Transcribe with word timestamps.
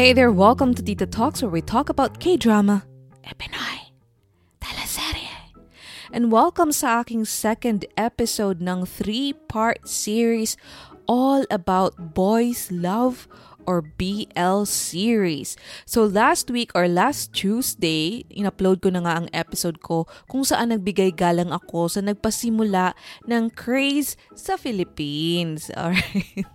Hey 0.00 0.14
there, 0.14 0.32
welcome 0.32 0.72
to 0.72 0.82
Tita 0.82 1.04
Talks 1.04 1.42
where 1.42 1.50
we 1.50 1.60
talk 1.60 1.90
about 1.90 2.20
K-drama, 2.20 2.88
e 3.20 3.92
teleserye. 4.56 5.28
And 6.10 6.32
welcome 6.32 6.72
sa 6.72 7.04
aking 7.04 7.28
second 7.28 7.84
episode 8.00 8.64
ng 8.64 8.88
three-part 8.88 9.84
series 9.84 10.56
all 11.04 11.44
about 11.52 12.16
boys' 12.16 12.72
love 12.72 13.28
or 13.70 13.86
BL 13.86 14.66
series. 14.66 15.54
So 15.86 16.02
last 16.02 16.50
week 16.50 16.74
or 16.74 16.90
last 16.90 17.30
Tuesday, 17.30 18.26
in-upload 18.26 18.82
ko 18.82 18.90
na 18.90 19.06
nga 19.06 19.22
ang 19.22 19.30
episode 19.30 19.78
ko 19.78 20.10
kung 20.26 20.42
saan 20.42 20.74
nagbigay 20.74 21.14
galang 21.14 21.54
ako 21.54 21.86
sa 21.86 22.02
nagpasimula 22.02 22.98
ng 23.30 23.54
craze 23.54 24.18
sa 24.34 24.58
Philippines. 24.58 25.70
Alright. 25.78 26.50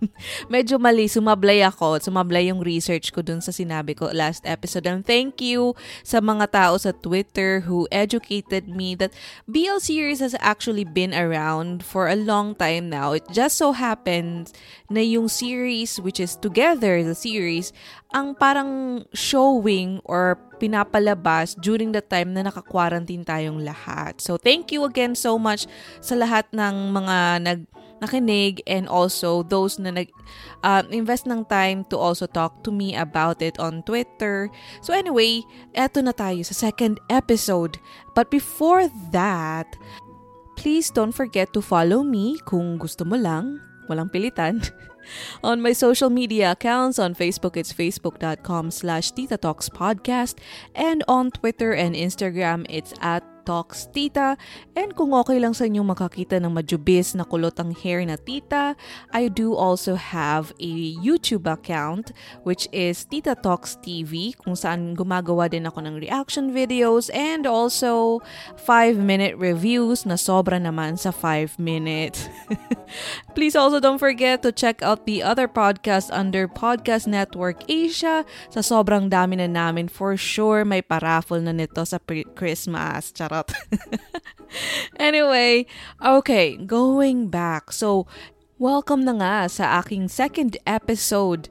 Medyo 0.51 0.75
mali, 0.75 1.07
sumablay 1.07 1.63
ako. 1.63 2.03
Sumablay 2.03 2.51
yung 2.51 2.59
research 2.59 3.15
ko 3.15 3.23
dun 3.23 3.39
sa 3.39 3.55
sinabi 3.55 3.95
ko 3.95 4.11
last 4.11 4.43
episode. 4.43 4.83
And 4.83 5.07
thank 5.07 5.39
you 5.39 5.71
sa 6.03 6.19
mga 6.19 6.51
tao 6.51 6.75
sa 6.75 6.91
Twitter 6.91 7.63
who 7.63 7.87
educated 7.95 8.67
me 8.67 8.91
that 8.99 9.15
BL 9.47 9.79
series 9.79 10.19
has 10.19 10.35
actually 10.43 10.83
been 10.83 11.15
around 11.15 11.79
for 11.79 12.11
a 12.11 12.19
long 12.19 12.59
time 12.59 12.91
now. 12.91 13.15
It 13.15 13.23
just 13.31 13.55
so 13.55 13.71
happens 13.71 14.51
na 14.91 14.99
yung 14.99 15.31
series 15.31 15.95
which 16.01 16.19
is 16.19 16.35
Together 16.35 17.04
the 17.05 17.15
series, 17.15 17.71
ang 18.11 18.33
parang 18.35 19.03
showing 19.13 20.01
or 20.03 20.35
pinapalabas 20.57 21.53
during 21.59 21.93
the 21.93 22.01
time 22.01 22.33
na 22.33 22.43
naka-quarantine 22.43 23.23
tayong 23.23 23.61
lahat. 23.61 24.17
So, 24.19 24.35
thank 24.35 24.73
you 24.73 24.83
again 24.83 25.13
so 25.13 25.37
much 25.37 25.69
sa 26.01 26.17
lahat 26.17 26.49
ng 26.51 26.91
mga 26.91 27.17
nag 27.45 27.61
nakinig 28.03 28.59
and 28.67 28.87
also 28.91 29.43
those 29.47 29.79
na 29.79 29.91
nag 29.91 30.11
uh, 30.63 30.83
invest 30.91 31.27
ng 31.27 31.45
time 31.47 31.87
to 31.87 31.95
also 31.95 32.27
talk 32.27 32.63
to 32.63 32.71
me 32.71 32.95
about 32.95 33.41
it 33.41 33.55
on 33.59 33.83
Twitter. 33.83 34.51
So 34.83 34.91
anyway, 34.91 35.43
eto 35.73 36.03
na 36.03 36.11
tayo 36.11 36.43
sa 36.43 36.53
second 36.69 36.99
episode. 37.07 37.79
But 38.13 38.27
before 38.31 38.91
that, 39.15 39.67
please 40.59 40.91
don't 40.91 41.15
forget 41.15 41.51
to 41.55 41.61
follow 41.63 42.03
me 42.03 42.39
kung 42.43 42.77
gusto 42.79 43.07
mo 43.07 43.15
lang, 43.15 43.59
walang 43.87 44.11
pilitan. 44.11 44.63
on 45.43 45.61
my 45.61 45.73
social 45.73 46.09
media 46.09 46.51
accounts. 46.51 46.99
On 46.99 47.13
Facebook, 47.13 47.57
it's 47.57 47.73
facebook.com 47.73 48.71
slash 48.71 49.11
Tita 49.11 49.37
Talks 49.37 49.69
Podcast. 49.69 50.37
And 50.73 51.03
on 51.07 51.31
Twitter 51.31 51.73
and 51.73 51.95
Instagram, 51.95 52.65
it's 52.69 52.93
at 53.01 53.23
Talks 53.45 53.85
Tita. 53.93 54.33
And 54.73 54.97
kung 54.97 55.13
okay 55.13 55.37
lang 55.37 55.53
sa 55.53 55.69
inyong 55.69 55.93
makakita 55.93 56.41
ng 56.41 56.49
majubis 56.49 57.13
na 57.13 57.23
kulot 57.23 57.53
ang 57.61 57.77
hair 57.77 58.01
na 58.01 58.17
tita, 58.17 58.73
I 59.13 59.29
do 59.29 59.53
also 59.53 59.93
have 59.93 60.49
a 60.57 60.73
YouTube 60.97 61.45
account 61.45 62.09
which 62.41 62.65
is 62.73 63.05
Tita 63.05 63.37
Talks 63.37 63.77
TV 63.79 64.33
kung 64.33 64.57
saan 64.57 64.97
gumagawa 64.97 65.45
din 65.45 65.69
ako 65.69 65.85
ng 65.85 65.95
reaction 66.01 66.49
videos 66.49 67.13
and 67.13 67.45
also 67.45 68.19
5-minute 68.65 69.37
reviews 69.37 70.09
na 70.09 70.17
sobra 70.17 70.57
naman 70.57 70.97
sa 70.97 71.13
5 71.13 71.61
minutes. 71.61 72.25
Please 73.37 73.53
also 73.53 73.77
don't 73.77 74.01
forget 74.01 74.41
to 74.41 74.49
check 74.49 74.81
out 74.81 75.05
the 75.05 75.21
other 75.21 75.45
podcast 75.45 76.09
under 76.09 76.47
Podcast 76.47 77.05
Network 77.05 77.67
Asia. 77.67 78.23
Sa 78.49 78.63
sobrang 78.63 79.11
dami 79.11 79.37
na 79.37 79.51
namin, 79.51 79.91
for 79.91 80.15
sure 80.15 80.63
may 80.63 80.79
paraffle 80.79 81.43
na 81.43 81.51
nito 81.51 81.83
sa 81.83 81.99
Christmas. 82.33 83.11
Charot. 83.11 83.34
Charot. 83.35 83.53
anyway, 84.99 85.65
okay, 86.03 86.57
going 86.57 87.27
back. 87.27 87.71
So, 87.71 88.07
welcome 88.57 89.03
na 89.03 89.19
nga 89.19 89.49
sa 89.49 89.79
aking 89.83 90.07
second 90.07 90.57
episode 90.65 91.49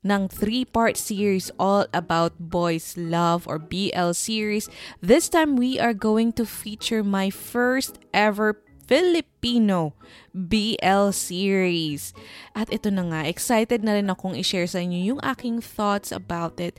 ng 0.00 0.32
three-part 0.32 0.96
series 0.96 1.52
all 1.60 1.84
about 1.92 2.32
boys 2.40 2.96
love 2.96 3.46
or 3.46 3.60
BL 3.60 4.16
series. 4.16 4.68
This 5.04 5.28
time 5.28 5.56
we 5.56 5.78
are 5.78 5.94
going 5.94 6.32
to 6.40 6.48
feature 6.48 7.04
my 7.04 7.28
first 7.28 8.00
ever 8.16 8.56
Filipino 8.90 9.94
BL 10.34 11.14
series. 11.14 12.10
At 12.58 12.74
ito 12.74 12.90
na 12.90 13.06
nga, 13.06 13.20
excited 13.22 13.86
na 13.86 13.94
rin 13.94 14.10
akong 14.10 14.34
i-share 14.34 14.66
sa 14.66 14.82
inyo 14.82 15.14
yung 15.14 15.22
aking 15.22 15.62
thoughts 15.62 16.10
about 16.10 16.58
it. 16.58 16.74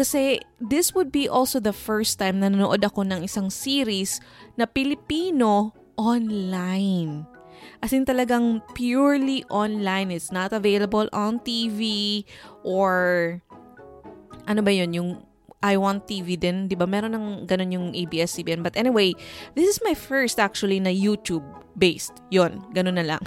Kasi 0.00 0.40
this 0.56 0.96
would 0.96 1.12
be 1.12 1.28
also 1.28 1.60
the 1.60 1.76
first 1.76 2.16
time 2.16 2.40
na 2.40 2.48
nanood 2.48 2.80
ako 2.80 3.04
ng 3.04 3.20
isang 3.20 3.52
series 3.52 4.16
na 4.56 4.64
Pilipino 4.64 5.76
online. 6.00 7.28
As 7.84 7.92
in 7.92 8.08
talagang 8.08 8.64
purely 8.72 9.44
online. 9.52 10.08
It's 10.08 10.32
not 10.32 10.56
available 10.56 11.04
on 11.12 11.44
TV 11.44 12.24
or 12.64 13.44
ano 14.48 14.64
ba 14.64 14.72
yun, 14.72 14.96
yung 14.96 15.10
I 15.60 15.76
Want 15.76 16.08
TV 16.08 16.40
din, 16.40 16.72
di 16.72 16.72
ba? 16.72 16.88
Meron 16.88 17.12
ng 17.12 17.26
ganun 17.44 17.76
yung 17.76 17.86
ABS-CBN. 17.92 18.64
But 18.64 18.80
anyway, 18.80 19.12
this 19.52 19.68
is 19.68 19.84
my 19.84 19.92
first 19.92 20.40
actually 20.40 20.80
na 20.80 20.88
YouTube-based. 20.88 22.16
Yon, 22.32 22.64
ganun 22.72 22.96
na 22.96 23.04
lang. 23.04 23.20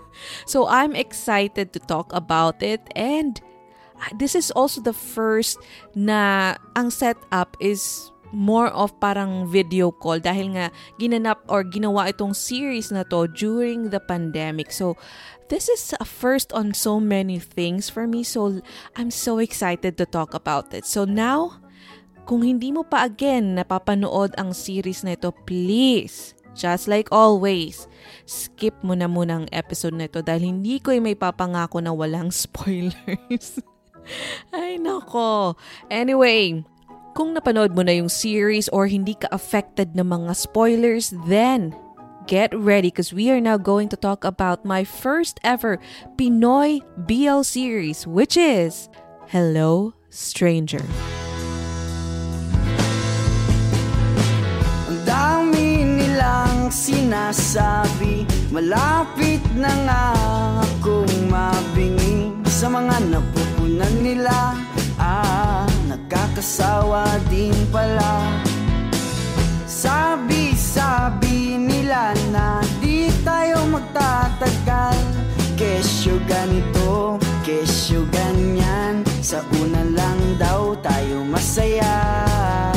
so 0.48 0.64
I'm 0.64 0.96
excited 0.96 1.76
to 1.76 1.80
talk 1.84 2.08
about 2.16 2.64
it 2.64 2.80
and 2.96 3.44
this 4.16 4.34
is 4.34 4.50
also 4.52 4.80
the 4.80 4.96
first 4.96 5.58
na 5.94 6.54
ang 6.76 6.90
setup 6.90 7.56
is 7.60 8.10
more 8.34 8.66
of 8.74 8.90
parang 8.98 9.46
video 9.46 9.94
call 9.94 10.18
dahil 10.18 10.58
nga 10.58 10.66
ginanap 10.98 11.38
or 11.46 11.62
ginawa 11.62 12.10
itong 12.10 12.34
series 12.34 12.90
na 12.90 13.06
to 13.06 13.30
during 13.30 13.94
the 13.94 14.02
pandemic. 14.02 14.74
So, 14.74 14.98
this 15.46 15.70
is 15.70 15.94
a 16.02 16.04
first 16.04 16.50
on 16.50 16.74
so 16.74 16.98
many 16.98 17.38
things 17.38 17.86
for 17.86 18.10
me. 18.10 18.26
So, 18.26 18.58
I'm 18.98 19.14
so 19.14 19.38
excited 19.38 19.94
to 20.02 20.06
talk 20.06 20.34
about 20.34 20.74
it. 20.74 20.82
So, 20.82 21.06
now, 21.06 21.62
kung 22.26 22.42
hindi 22.42 22.74
mo 22.74 22.82
pa 22.82 23.06
again 23.06 23.54
napapanood 23.54 24.34
ang 24.34 24.50
series 24.50 25.06
na 25.06 25.14
ito, 25.14 25.30
please, 25.46 26.34
just 26.58 26.90
like 26.90 27.06
always, 27.14 27.86
skip 28.26 28.74
mo 28.82 28.98
na 28.98 29.06
muna 29.06 29.46
ang 29.46 29.48
episode 29.54 29.94
na 29.94 30.10
ito 30.10 30.26
dahil 30.26 30.58
hindi 30.58 30.82
ko 30.82 30.90
ay 30.90 30.98
may 30.98 31.14
papangako 31.14 31.78
na 31.78 31.94
walang 31.94 32.34
spoilers. 32.44 33.62
Ay, 34.54 34.76
nako. 34.76 35.56
Anyway, 35.90 36.64
kung 37.14 37.32
napanood 37.32 37.72
mo 37.72 37.82
na 37.82 37.94
yung 37.94 38.10
series 38.10 38.68
or 38.70 38.86
hindi 38.86 39.14
ka 39.14 39.30
affected 39.30 39.94
ng 39.94 40.06
mga 40.06 40.32
spoilers, 40.34 41.14
then 41.30 41.72
get 42.26 42.50
ready 42.56 42.88
because 42.88 43.12
we 43.12 43.28
are 43.30 43.40
now 43.40 43.56
going 43.56 43.88
to 43.88 43.96
talk 43.96 44.24
about 44.24 44.64
my 44.64 44.82
first 44.82 45.38
ever 45.44 45.78
Pinoy 46.16 46.80
BL 47.04 47.44
series, 47.44 48.06
which 48.06 48.36
is 48.36 48.88
Hello 49.28 49.92
Stranger. 50.08 50.82
Ang 54.88 55.00
dami 55.04 55.84
nilang 55.84 56.72
sinasabi 56.72 58.24
Malapit 58.54 59.42
na 59.58 59.72
nga 59.82 60.04
akong 60.62 61.10
mabingi 61.26 62.43
Sa 62.64 62.72
mga 62.72 62.96
napupunta 63.12 63.44
Punan 63.64 63.96
nila. 64.00 64.56
Ah, 64.96 65.64
nagkakasawa 65.84 67.20
din 67.28 67.52
pala. 67.68 68.40
Sabi-sabi 69.68 71.60
nila 71.60 72.16
na 72.32 72.64
di 72.80 73.12
tayo 73.20 73.68
magtatagal. 73.68 74.96
Kesyo 75.60 76.16
ganito, 76.24 77.20
kesyo 77.44 78.08
ganyan. 78.08 79.04
Sa 79.20 79.44
una 79.60 79.84
lang 79.84 80.20
daw 80.40 80.72
tayo 80.80 81.20
masaya 81.24 82.73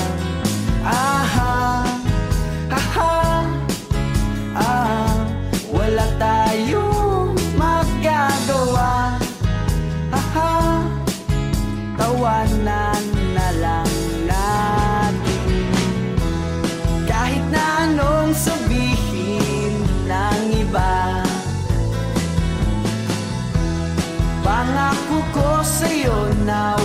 see 25.68 26.04
you 26.04 26.34
now. 26.46 26.77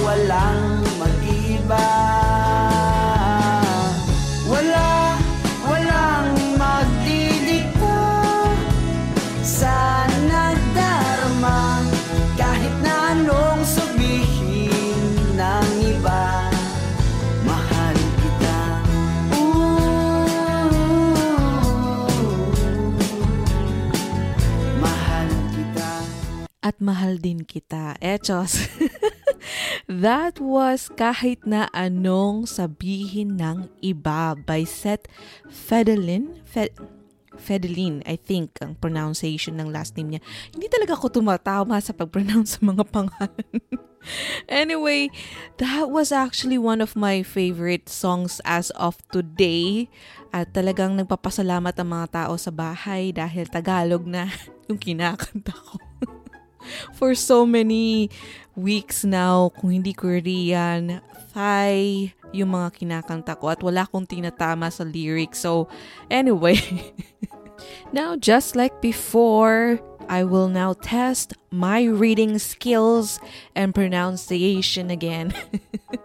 Mahal 26.83 27.23
din 27.23 27.47
kita. 27.47 27.95
Echos. 28.03 28.59
That 29.91 30.39
was 30.39 30.91
kahit 30.95 31.47
na 31.47 31.67
anong 31.75 32.47
sabihin 32.47 33.39
ng 33.39 33.71
iba 33.83 34.39
by 34.39 34.63
Seth 34.63 35.07
Fedelin. 35.51 36.43
Fe- 36.47 36.75
Fedelin, 37.43 38.05
I 38.07 38.21
think, 38.21 38.61
ang 38.63 38.79
pronunciation 38.79 39.59
ng 39.59 39.73
last 39.73 39.97
name 39.99 40.17
niya. 40.17 40.23
Hindi 40.53 40.69
talaga 40.69 40.95
ako 40.95 41.23
tumatama 41.23 41.81
sa 41.83 41.97
pag-pronounce 41.97 42.61
ng 42.61 42.77
mga 42.77 42.85
pangalan. 42.93 43.59
anyway, 44.63 45.11
that 45.59 45.91
was 45.91 46.13
actually 46.13 46.61
one 46.61 46.79
of 46.85 46.95
my 46.95 47.25
favorite 47.25 47.89
songs 47.89 48.39
as 48.47 48.71
of 48.79 49.01
today. 49.11 49.91
At 50.31 50.55
talagang 50.55 50.97
nagpapasalamat 50.97 51.75
ang 51.77 51.89
mga 51.93 52.07
tao 52.25 52.35
sa 52.39 52.53
bahay 52.55 53.11
dahil 53.11 53.49
Tagalog 53.51 54.07
na 54.07 54.31
yung 54.71 54.79
kinakanta 54.79 55.53
ko. 55.53 55.92
For 56.99 57.15
so 57.15 57.45
many 57.45 58.11
weeks 58.57 59.05
now, 59.05 59.51
kung 59.57 59.71
hindi 59.83 59.93
Korean, 59.93 61.01
Thai, 61.33 62.13
yung 62.33 62.53
mga 62.53 62.77
kinakanta 62.77 63.37
ko 63.41 63.53
at 63.53 63.65
wala 63.65 63.89
akong 63.89 64.05
tinatama 64.05 64.69
sa 64.69 64.85
lyrics. 64.85 65.41
So, 65.41 65.69
anyway, 66.13 66.61
now 67.97 68.17
just 68.17 68.57
like 68.57 68.85
before, 68.85 69.81
I 70.09 70.25
will 70.25 70.49
now 70.49 70.75
test 70.75 71.33
my 71.51 71.85
reading 71.85 72.39
skills 72.39 73.21
and 73.55 73.75
pronunciation 73.75 74.91
again. 74.91 75.33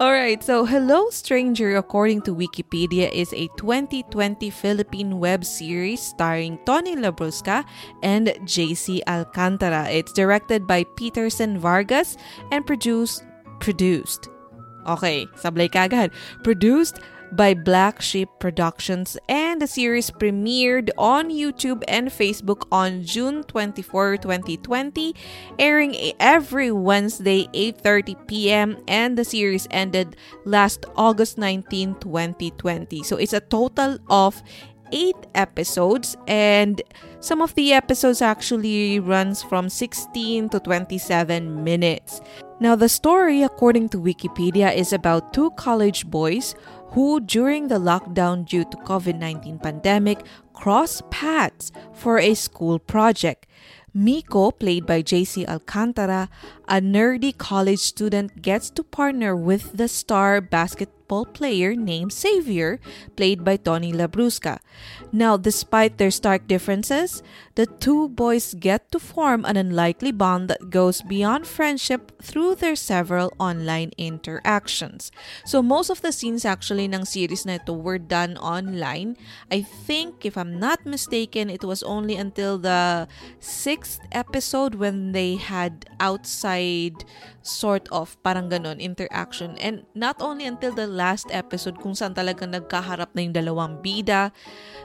All 0.00 0.12
right, 0.12 0.42
so 0.42 0.64
Hello 0.64 1.10
Stranger, 1.10 1.76
according 1.76 2.22
to 2.22 2.34
Wikipedia, 2.34 3.10
is 3.10 3.32
a 3.32 3.48
2020 3.56 4.50
Philippine 4.50 5.18
web 5.18 5.44
series 5.44 6.00
starring 6.00 6.58
Tony 6.64 6.94
Labrusca 6.94 7.64
and 8.02 8.28
JC 8.44 9.00
Alcantara. 9.06 9.88
It's 9.90 10.12
directed 10.12 10.66
by 10.66 10.84
Peterson 10.96 11.58
Vargas 11.58 12.16
and 12.52 12.66
produced 12.66 13.24
produced. 13.60 14.28
Okay, 14.86 15.26
sablay 15.36 15.68
kagad. 15.68 16.12
Produced 16.42 17.00
by 17.32 17.54
Black 17.54 18.00
Sheep 18.00 18.28
Productions 18.38 19.16
and 19.28 19.60
the 19.60 19.66
series 19.66 20.10
premiered 20.10 20.90
on 20.96 21.30
YouTube 21.30 21.82
and 21.88 22.08
Facebook 22.08 22.66
on 22.72 23.02
June 23.02 23.44
24, 23.44 24.18
2020, 24.18 25.14
airing 25.58 25.94
every 26.20 26.72
Wednesday 26.72 27.46
8:30 27.52 28.26
p.m. 28.26 28.76
and 28.88 29.16
the 29.16 29.24
series 29.24 29.68
ended 29.70 30.16
last 30.44 30.86
August 30.96 31.38
19, 31.38 31.96
2020. 32.00 33.02
So 33.02 33.16
it's 33.16 33.32
a 33.32 33.40
total 33.40 33.98
of 34.08 34.42
8 34.92 35.14
episodes 35.34 36.16
and 36.26 36.80
some 37.20 37.42
of 37.42 37.54
the 37.54 37.72
episodes 37.72 38.22
actually 38.22 39.00
runs 39.00 39.42
from 39.42 39.68
16 39.68 40.48
to 40.50 40.60
27 40.60 41.64
minutes. 41.64 42.20
Now 42.60 42.74
the 42.74 42.88
story 42.88 43.42
according 43.42 43.90
to 43.90 43.98
Wikipedia 43.98 44.74
is 44.74 44.92
about 44.92 45.32
two 45.32 45.50
college 45.52 46.06
boys 46.06 46.54
who 46.92 47.20
during 47.20 47.68
the 47.68 47.78
lockdown 47.78 48.44
due 48.46 48.64
to 48.64 48.76
COVID-19 48.78 49.62
pandemic 49.62 50.24
cross 50.52 51.02
paths 51.10 51.70
for 51.92 52.18
a 52.18 52.34
school 52.34 52.78
project. 52.78 53.46
Miko, 53.94 54.50
played 54.50 54.86
by 54.86 55.02
JC 55.02 55.48
Alcantara, 55.48 56.28
a 56.68 56.80
nerdy 56.80 57.36
college 57.36 57.80
student, 57.80 58.42
gets 58.42 58.70
to 58.70 58.84
partner 58.84 59.34
with 59.34 59.76
the 59.76 59.88
star 59.88 60.40
basketball 60.40 61.24
player 61.24 61.74
named 61.74 62.12
Xavier, 62.12 62.78
played 63.16 63.44
by 63.44 63.56
Tony 63.56 63.92
Labrusca. 63.92 64.58
Now, 65.12 65.36
despite 65.36 65.96
their 65.96 66.10
stark 66.10 66.46
differences, 66.46 67.22
the 67.54 67.66
two 67.66 68.08
boys 68.08 68.54
get 68.54 68.92
to 68.92 68.98
form 68.98 69.44
an 69.44 69.56
unlikely 69.56 70.12
bond 70.12 70.48
that 70.48 70.70
goes 70.70 71.00
beyond 71.02 71.46
friendship 71.46 72.12
through 72.22 72.56
their 72.56 72.76
several 72.76 73.32
online 73.38 73.92
interactions. 73.96 75.10
So, 75.44 75.62
most 75.62 75.90
of 75.90 76.02
the 76.02 76.12
scenes 76.12 76.44
actually 76.44 76.84
ng 76.84 77.04
series 77.04 77.46
na 77.46 77.56
ito 77.56 77.72
were 77.72 77.98
done 77.98 78.36
online. 78.36 79.16
I 79.50 79.62
think, 79.62 80.26
if 80.26 80.36
I'm 80.36 80.60
not 80.60 80.84
mistaken, 80.84 81.48
it 81.48 81.64
was 81.64 81.82
only 81.82 82.16
until 82.16 82.58
the 82.58 83.08
sixth 83.40 84.00
episode 84.12 84.76
when 84.76 85.12
they 85.12 85.36
had 85.36 85.88
outside 86.00 87.04
sort 87.48 87.88
of 87.88 88.14
parang 88.20 88.52
ganon 88.52 88.76
interaction. 88.76 89.56
And 89.56 89.88
not 89.96 90.20
only 90.20 90.44
until 90.44 90.76
the 90.76 90.84
last 90.84 91.32
episode 91.32 91.80
kung 91.80 91.96
saan 91.96 92.12
talaga 92.12 92.44
nagkaharap 92.44 93.16
na 93.16 93.24
yung 93.24 93.34
dalawang 93.34 93.80
bida 93.80 94.30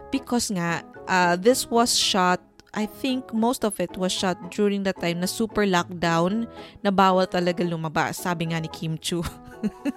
because 0.09 0.47
nga 0.47 0.87
uh, 1.11 1.35
this 1.35 1.67
was 1.67 1.99
shot 1.99 2.39
I 2.73 2.89
think 2.89 3.29
most 3.37 3.61
of 3.61 3.77
it 3.77 3.93
was 4.01 4.09
shot 4.09 4.49
during 4.49 4.81
the 4.81 4.97
time 4.97 5.21
na 5.21 5.29
super 5.29 5.61
lockdown 5.61 6.49
na 6.81 6.89
bawal 6.89 7.29
talaga 7.29 7.61
lumabas 7.61 8.17
sabi 8.17 8.49
nga 8.49 8.57
ni 8.57 8.65
Kim 8.65 8.97
Chu. 8.97 9.21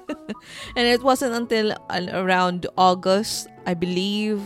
And 0.76 0.84
it 0.84 1.00
wasn't 1.00 1.32
until 1.32 1.72
around 2.12 2.68
August 2.76 3.48
I 3.64 3.72
believe 3.72 4.44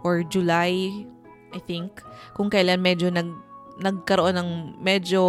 or 0.00 0.24
July 0.24 1.04
I 1.52 1.60
think 1.60 2.00
kung 2.32 2.48
kailan 2.48 2.80
medyo 2.80 3.12
nag 3.12 3.28
nagkaroon 3.76 4.40
ng 4.40 4.50
medyo 4.80 5.20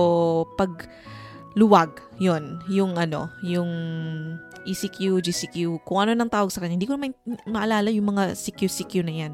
pag 0.56 0.88
luwag 1.58 1.98
yon 2.22 2.62
yung 2.70 2.94
ano 3.02 3.34
yung 3.42 3.70
ECQ, 4.68 5.24
GCQ, 5.24 5.80
kung 5.88 6.04
ano 6.04 6.12
nang 6.12 6.28
tawag 6.28 6.52
sa 6.52 6.60
kanya. 6.60 6.76
Hindi 6.76 6.92
ko 6.92 7.00
naman 7.00 7.16
maalala 7.48 7.88
yung 7.88 8.12
mga 8.12 8.36
CQ-CQ 8.36 8.94
na 9.08 9.16
yan. 9.16 9.34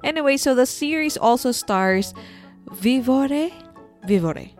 Anyway, 0.00 0.40
so 0.40 0.56
the 0.56 0.64
series 0.64 1.20
also 1.20 1.52
stars 1.52 2.16
Vivore? 2.80 3.52
Vivore. 4.08 4.56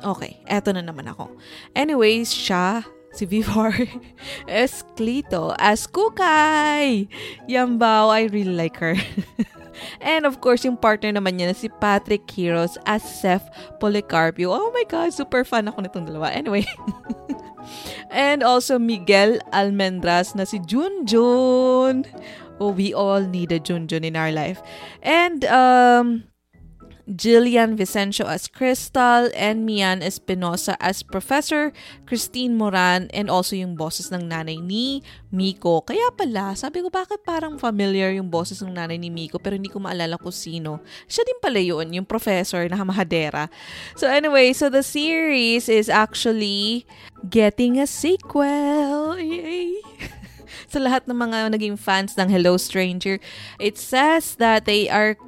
Okay, 0.00 0.40
eto 0.48 0.72
na 0.72 0.80
naman 0.80 1.12
ako. 1.12 1.28
Anyways, 1.76 2.32
siya, 2.32 2.88
si 3.12 3.28
Vivor 3.28 3.74
Esclito 4.48 5.52
as 5.60 5.84
Kukay. 5.84 7.04
Yambaw, 7.44 8.08
I 8.08 8.32
really 8.32 8.56
like 8.56 8.80
her. 8.80 8.96
And 10.00 10.24
of 10.24 10.40
course, 10.40 10.64
yung 10.64 10.76
partner 10.76 11.12
naman 11.12 11.38
niya 11.38 11.52
na 11.52 11.56
si 11.56 11.68
Patrick 11.80 12.28
Heroes 12.30 12.78
as 12.86 13.02
Seth 13.02 13.48
Policarpio. 13.78 14.52
Oh 14.52 14.70
my 14.72 14.84
God, 14.88 15.12
super 15.12 15.44
fan 15.44 15.68
ako 15.68 15.84
nitong 15.84 16.06
dalawa. 16.08 16.32
Anyway. 16.32 16.64
And 18.10 18.42
also 18.42 18.78
Miguel 18.78 19.38
Almendras 19.52 20.34
na 20.34 20.44
si 20.44 20.58
Junjun. 20.58 22.06
Oh, 22.60 22.72
we 22.72 22.92
all 22.92 23.24
need 23.24 23.52
a 23.52 23.60
Junjun 23.60 24.04
in 24.04 24.16
our 24.16 24.32
life. 24.32 24.60
And 25.00 25.44
um, 25.48 26.29
Jillian 27.10 27.74
Vicencio 27.74 28.22
as 28.22 28.46
Crystal 28.46 29.26
and 29.34 29.66
Mian 29.66 29.98
Espinosa 29.98 30.78
as 30.78 31.02
Professor 31.02 31.74
Christine 32.06 32.54
Moran 32.54 33.10
and 33.10 33.26
also 33.26 33.58
yung 33.58 33.74
bosses 33.74 34.14
ng 34.14 34.30
nanay 34.30 34.62
ni 34.62 35.02
Miko. 35.34 35.82
Kaya 35.82 36.14
pala, 36.14 36.54
sabi 36.54 36.86
ko 36.86 36.88
bakit 36.88 37.26
parang 37.26 37.58
familiar 37.58 38.14
yung 38.14 38.30
bosses 38.30 38.62
ng 38.62 38.78
nanay 38.78 38.94
ni 38.94 39.10
Miko 39.10 39.42
pero 39.42 39.58
hindi 39.58 39.66
ko 39.66 39.82
maalala 39.82 40.14
kung 40.22 40.30
sino. 40.30 40.78
Siya 41.10 41.26
din 41.26 41.42
pala 41.42 41.58
yun, 41.58 41.90
yung 41.90 42.06
professor 42.06 42.70
na 42.70 42.78
mahadera. 42.86 43.50
So 43.98 44.06
anyway, 44.06 44.54
so 44.54 44.70
the 44.70 44.86
series 44.86 45.66
is 45.66 45.90
actually 45.90 46.86
getting 47.26 47.82
a 47.82 47.90
sequel. 47.90 49.18
Yay! 49.18 49.82
sa 50.70 50.78
lahat 50.78 51.10
ng 51.10 51.18
mga 51.18 51.38
naging 51.58 51.74
fans 51.74 52.14
ng 52.14 52.30
Hello 52.30 52.54
Stranger, 52.54 53.18
it 53.58 53.74
says 53.74 54.38
that 54.38 54.70
they 54.70 54.86
are 54.86 55.18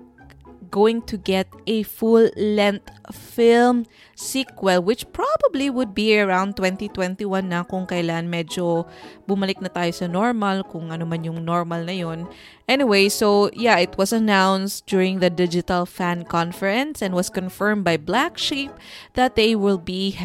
going 0.73 1.05
to 1.05 1.21
get 1.21 1.45
a 1.69 1.85
full-length 1.85 2.89
film 3.13 3.85
sequel 4.17 4.81
which 4.81 5.05
probably 5.13 5.69
would 5.69 5.93
be 5.93 6.17
around 6.17 6.57
2021 6.57 7.21
na 7.45 7.61
kung 7.69 7.85
kailan 7.85 8.33
medyo 8.33 8.89
bumalik 9.29 9.61
na 9.61 9.69
tayo 9.69 9.93
sa 9.93 10.09
normal, 10.09 10.65
kung 10.65 10.89
ano 10.89 11.05
man 11.05 11.21
yung 11.21 11.45
normal 11.45 11.85
na 11.85 11.93
yon. 11.93 12.25
Anyway, 12.65 13.13
so 13.13 13.53
yeah, 13.53 13.77
it 13.77 13.93
was 14.01 14.17
announced 14.17 14.89
during 14.89 15.21
the 15.21 15.29
digital 15.29 15.85
fan 15.85 16.25
conference 16.25 17.05
and 17.05 17.13
was 17.13 17.29
confirmed 17.29 17.85
by 17.85 18.01
Black 18.01 18.41
Sheep 18.41 18.73
that 19.13 19.37
they 19.37 19.53
will 19.53 19.79
be 19.79 20.17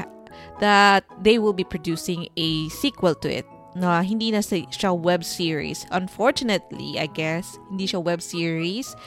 that 0.63 1.03
they 1.21 1.37
will 1.37 1.53
be 1.53 1.67
producing 1.67 2.31
a 2.39 2.69
sequel 2.69 3.13
to 3.19 3.29
it 3.29 3.45
na 3.77 4.01
hindi 4.01 4.33
na 4.33 4.41
siya 4.41 4.97
web 4.97 5.21
series. 5.21 5.85
Unfortunately, 5.93 6.97
I 6.97 7.05
guess, 7.05 7.61
hindi 7.69 7.85
siya 7.85 8.01
web 8.01 8.25
series 8.25 8.97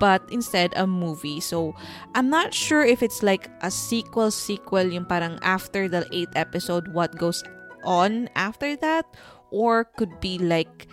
but 0.00 0.24
instead 0.32 0.72
a 0.74 0.86
movie. 0.88 1.38
So, 1.38 1.76
I'm 2.16 2.32
not 2.32 2.56
sure 2.56 2.82
if 2.82 3.04
it's 3.04 3.22
like 3.22 3.52
a 3.60 3.70
sequel 3.70 4.32
sequel 4.32 4.88
yung 4.88 5.04
parang 5.04 5.38
after 5.44 5.86
the 5.86 6.08
8th 6.10 6.34
episode 6.34 6.88
what 6.96 7.14
goes 7.14 7.44
on 7.84 8.32
after 8.34 8.74
that 8.80 9.04
or 9.52 9.84
could 10.00 10.18
be 10.20 10.40
like 10.40 10.88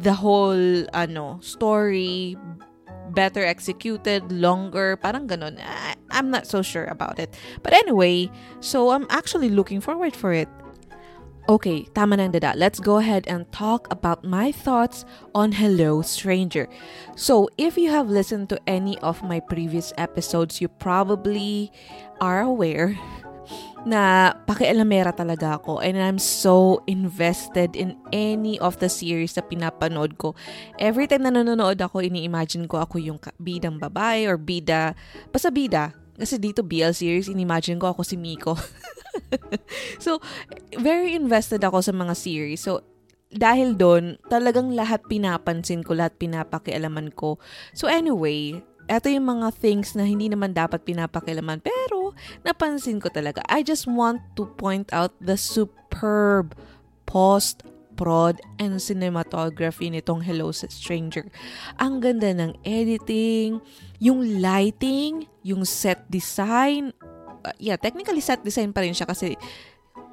the 0.00 0.12
whole 0.12 0.84
ano 0.92 1.38
story 1.40 2.36
better 3.10 3.44
executed, 3.44 4.30
longer, 4.32 4.96
parang 4.96 5.26
ganun. 5.28 5.58
I, 5.60 5.96
I'm 6.10 6.30
not 6.30 6.46
so 6.46 6.62
sure 6.62 6.84
about 6.86 7.18
it. 7.18 7.34
But 7.62 7.72
anyway, 7.72 8.30
so 8.60 8.90
I'm 8.90 9.06
actually 9.10 9.48
looking 9.48 9.80
forward 9.80 10.14
for 10.14 10.32
it. 10.32 10.48
Okay, 11.48 11.88
tama 11.96 12.20
na 12.20 12.28
dada. 12.28 12.52
Let's 12.52 12.76
go 12.76 13.00
ahead 13.00 13.24
and 13.24 13.48
talk 13.56 13.88
about 13.88 14.20
my 14.20 14.52
thoughts 14.52 15.08
on 15.32 15.56
Hello 15.56 16.04
Stranger. 16.04 16.68
So, 17.16 17.48
if 17.56 17.80
you 17.80 17.88
have 17.88 18.12
listened 18.12 18.52
to 18.52 18.60
any 18.68 19.00
of 19.00 19.24
my 19.24 19.40
previous 19.40 19.96
episodes, 19.96 20.60
you 20.60 20.68
probably 20.68 21.72
are 22.20 22.44
aware 22.44 23.00
na 23.88 24.36
pakialamera 24.44 25.16
talaga 25.16 25.56
ako 25.56 25.80
and 25.80 25.96
I'm 25.96 26.20
so 26.20 26.84
invested 26.84 27.72
in 27.72 27.96
any 28.12 28.60
of 28.60 28.76
the 28.84 28.92
series 28.92 29.32
na 29.32 29.40
pinapanood 29.40 30.20
ko. 30.20 30.36
Every 30.76 31.08
time 31.08 31.24
na 31.24 31.32
nanonood 31.32 31.80
ako, 31.80 32.04
ini-imagine 32.04 32.68
ko 32.68 32.84
ako 32.84 33.00
yung 33.00 33.16
bidang 33.40 33.80
babae 33.80 34.28
or 34.28 34.36
bida, 34.36 34.92
basta 35.32 35.48
bida. 35.48 35.96
Kasi 36.12 36.36
dito 36.36 36.60
BL 36.60 36.92
series, 36.92 37.32
ini-imagine 37.32 37.80
ko 37.80 37.96
ako 37.96 38.04
si 38.04 38.20
Miko. 38.20 38.52
so, 40.04 40.22
very 40.78 41.14
invested 41.14 41.62
ako 41.64 41.82
sa 41.82 41.92
mga 41.92 42.14
series. 42.14 42.62
So, 42.62 42.84
dahil 43.28 43.76
doon, 43.76 44.16
talagang 44.32 44.72
lahat 44.72 45.04
pinapansin 45.04 45.84
ko, 45.84 45.92
lahat 45.92 46.16
pinapakialaman 46.16 47.12
ko. 47.12 47.36
So 47.76 47.84
anyway, 47.84 48.64
eto 48.88 49.12
yung 49.12 49.28
mga 49.28 49.52
things 49.52 49.92
na 49.92 50.08
hindi 50.08 50.32
naman 50.32 50.56
dapat 50.56 50.80
pinapakialaman 50.88 51.60
pero 51.60 52.16
napansin 52.40 53.04
ko 53.04 53.12
talaga. 53.12 53.44
I 53.52 53.60
just 53.60 53.84
want 53.84 54.24
to 54.40 54.48
point 54.56 54.88
out 54.96 55.12
the 55.20 55.36
superb 55.36 56.56
post 57.04 57.68
prod 57.98 58.38
and 58.62 58.78
cinematography 58.78 59.90
nitong 59.90 60.22
Hello 60.22 60.54
Stranger. 60.54 61.26
Ang 61.82 61.98
ganda 61.98 62.30
ng 62.30 62.54
editing, 62.62 63.58
yung 63.98 64.38
lighting, 64.38 65.26
yung 65.42 65.66
set 65.66 66.06
design, 66.06 66.94
uh, 67.48 67.56
yeah, 67.56 67.80
technically 67.80 68.20
set 68.20 68.44
design 68.44 68.70
pa 68.76 68.84
rin 68.84 68.92
siya 68.92 69.08
kasi 69.08 69.34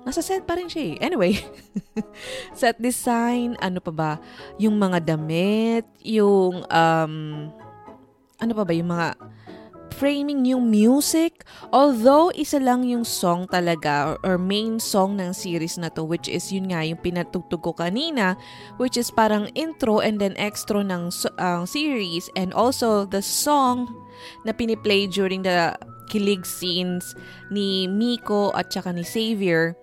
nasa 0.06 0.22
set 0.22 0.46
pa 0.46 0.56
rin 0.56 0.70
siya 0.70 0.94
eh. 0.94 0.96
Anyway, 1.01 1.34
set 2.60 2.77
design, 2.80 3.58
ano 3.60 3.82
pa 3.82 3.92
ba, 3.92 4.12
yung 4.62 4.77
mga 4.77 5.15
damit, 5.18 5.86
yung, 6.06 6.63
um, 6.70 7.13
ano 8.39 8.51
pa 8.54 8.63
ba, 8.63 8.72
yung 8.72 8.94
mga 8.94 9.18
framing 9.96 10.44
yung 10.46 10.68
music. 10.68 11.48
Although, 11.72 12.30
isa 12.36 12.60
lang 12.60 12.84
yung 12.84 13.08
song 13.08 13.48
talaga 13.48 14.13
or, 14.13 14.18
or 14.22 14.36
main 14.38 14.77
song 14.77 15.18
ng 15.18 15.32
series 15.32 15.80
na 15.80 15.89
to 15.89 16.04
which 16.04 16.27
is 16.27 16.51
yun 16.51 16.70
nga 16.70 16.84
yung 16.84 17.00
pinatugtog 17.00 17.63
ko 17.63 17.72
kanina 17.72 18.36
which 18.75 19.00
is 19.00 19.08
parang 19.08 19.48
intro 19.56 20.04
and 20.04 20.20
then 20.20 20.36
extra 20.36 20.84
ng 20.84 21.10
uh, 21.39 21.63
series 21.63 22.27
and 22.36 22.51
also 22.51 23.08
the 23.08 23.24
song 23.24 23.88
na 24.44 24.51
piniplay 24.51 25.08
during 25.08 25.42
the 25.42 25.72
kilig 26.07 26.45
scenes 26.45 27.13
ni 27.50 27.89
Miko 27.89 28.53
at 28.53 28.69
saka 28.69 28.93
ni 28.93 29.05
Xavier, 29.05 29.74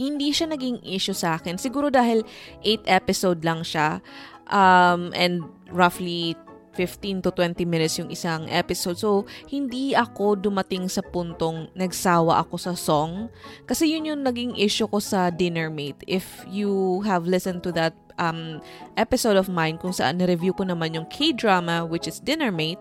hindi 0.00 0.32
siya 0.32 0.48
naging 0.48 0.80
issue 0.80 1.16
sa 1.16 1.36
akin. 1.36 1.60
Siguro 1.60 1.92
dahil 1.92 2.24
8 2.64 2.88
episode 2.88 3.44
lang 3.44 3.60
siya 3.60 4.00
um, 4.48 5.12
and 5.12 5.44
roughly 5.68 6.32
15 6.74 7.20
to 7.26 7.30
20 7.34 7.66
minutes 7.66 7.98
yung 7.98 8.08
isang 8.08 8.46
episode. 8.48 8.96
So, 8.96 9.26
hindi 9.50 9.92
ako 9.92 10.38
dumating 10.38 10.86
sa 10.88 11.02
puntong 11.02 11.68
nagsawa 11.74 12.40
ako 12.46 12.56
sa 12.56 12.72
song. 12.78 13.28
Kasi 13.66 13.90
yun 13.90 14.08
yung 14.08 14.22
naging 14.22 14.54
issue 14.56 14.86
ko 14.86 15.02
sa 15.02 15.28
Dinner 15.28 15.68
Mate. 15.68 16.00
If 16.06 16.46
you 16.48 17.02
have 17.04 17.26
listened 17.26 17.66
to 17.66 17.74
that 17.74 17.92
um, 18.16 18.62
episode 18.94 19.36
of 19.36 19.50
mine 19.50 19.76
kung 19.76 19.92
saan 19.92 20.22
na-review 20.22 20.54
ko 20.54 20.62
naman 20.62 20.94
yung 20.94 21.08
K-drama 21.10 21.82
which 21.84 22.06
is 22.06 22.22
Dinner 22.22 22.54
Mate, 22.54 22.80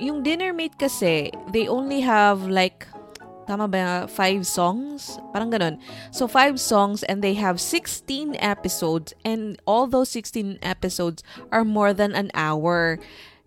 yung 0.00 0.24
dinner 0.24 0.56
mate 0.56 0.74
kasi, 0.80 1.30
they 1.52 1.68
only 1.68 2.00
have 2.00 2.48
like, 2.48 2.88
tama 3.44 3.68
ba, 3.68 4.08
five 4.08 4.48
songs? 4.48 5.20
Parang 5.30 5.52
ganun. 5.52 5.76
So, 6.10 6.26
five 6.26 6.56
songs 6.58 7.04
and 7.04 7.20
they 7.20 7.36
have 7.36 7.60
16 7.60 8.34
episodes 8.40 9.12
and 9.22 9.60
all 9.68 9.86
those 9.86 10.08
16 10.10 10.58
episodes 10.64 11.22
are 11.52 11.62
more 11.62 11.92
than 11.92 12.16
an 12.16 12.32
hour. 12.32 12.98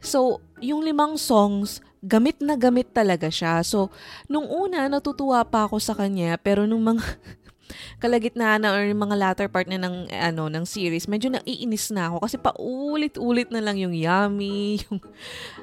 So, 0.03 0.39
yung 0.61 0.85
limang 0.85 1.17
songs, 1.17 1.81
gamit 2.03 2.43
na 2.43 2.59
gamit 2.59 2.91
talaga 2.91 3.31
siya. 3.31 3.63
So, 3.63 3.89
nung 4.27 4.45
una, 4.51 4.91
natutuwa 4.91 5.41
pa 5.47 5.65
ako 5.65 5.79
sa 5.79 5.95
kanya, 5.95 6.35
pero 6.35 6.67
nung 6.67 6.83
mga 6.83 7.03
kalagitnaan 7.97 8.63
na 8.63 8.75
or 8.75 8.83
mga 8.85 9.15
latter 9.15 9.47
part 9.47 9.65
na 9.67 9.79
ng 9.79 10.11
ano 10.11 10.51
ng 10.51 10.65
series, 10.67 11.07
medyo 11.07 11.31
naiinis 11.31 11.89
na 11.95 12.11
ako 12.11 12.27
kasi 12.27 12.35
paulit-ulit 12.37 13.49
na 13.49 13.63
lang 13.63 13.79
yung 13.79 13.95
yummy, 13.95 14.77
yung 14.87 14.99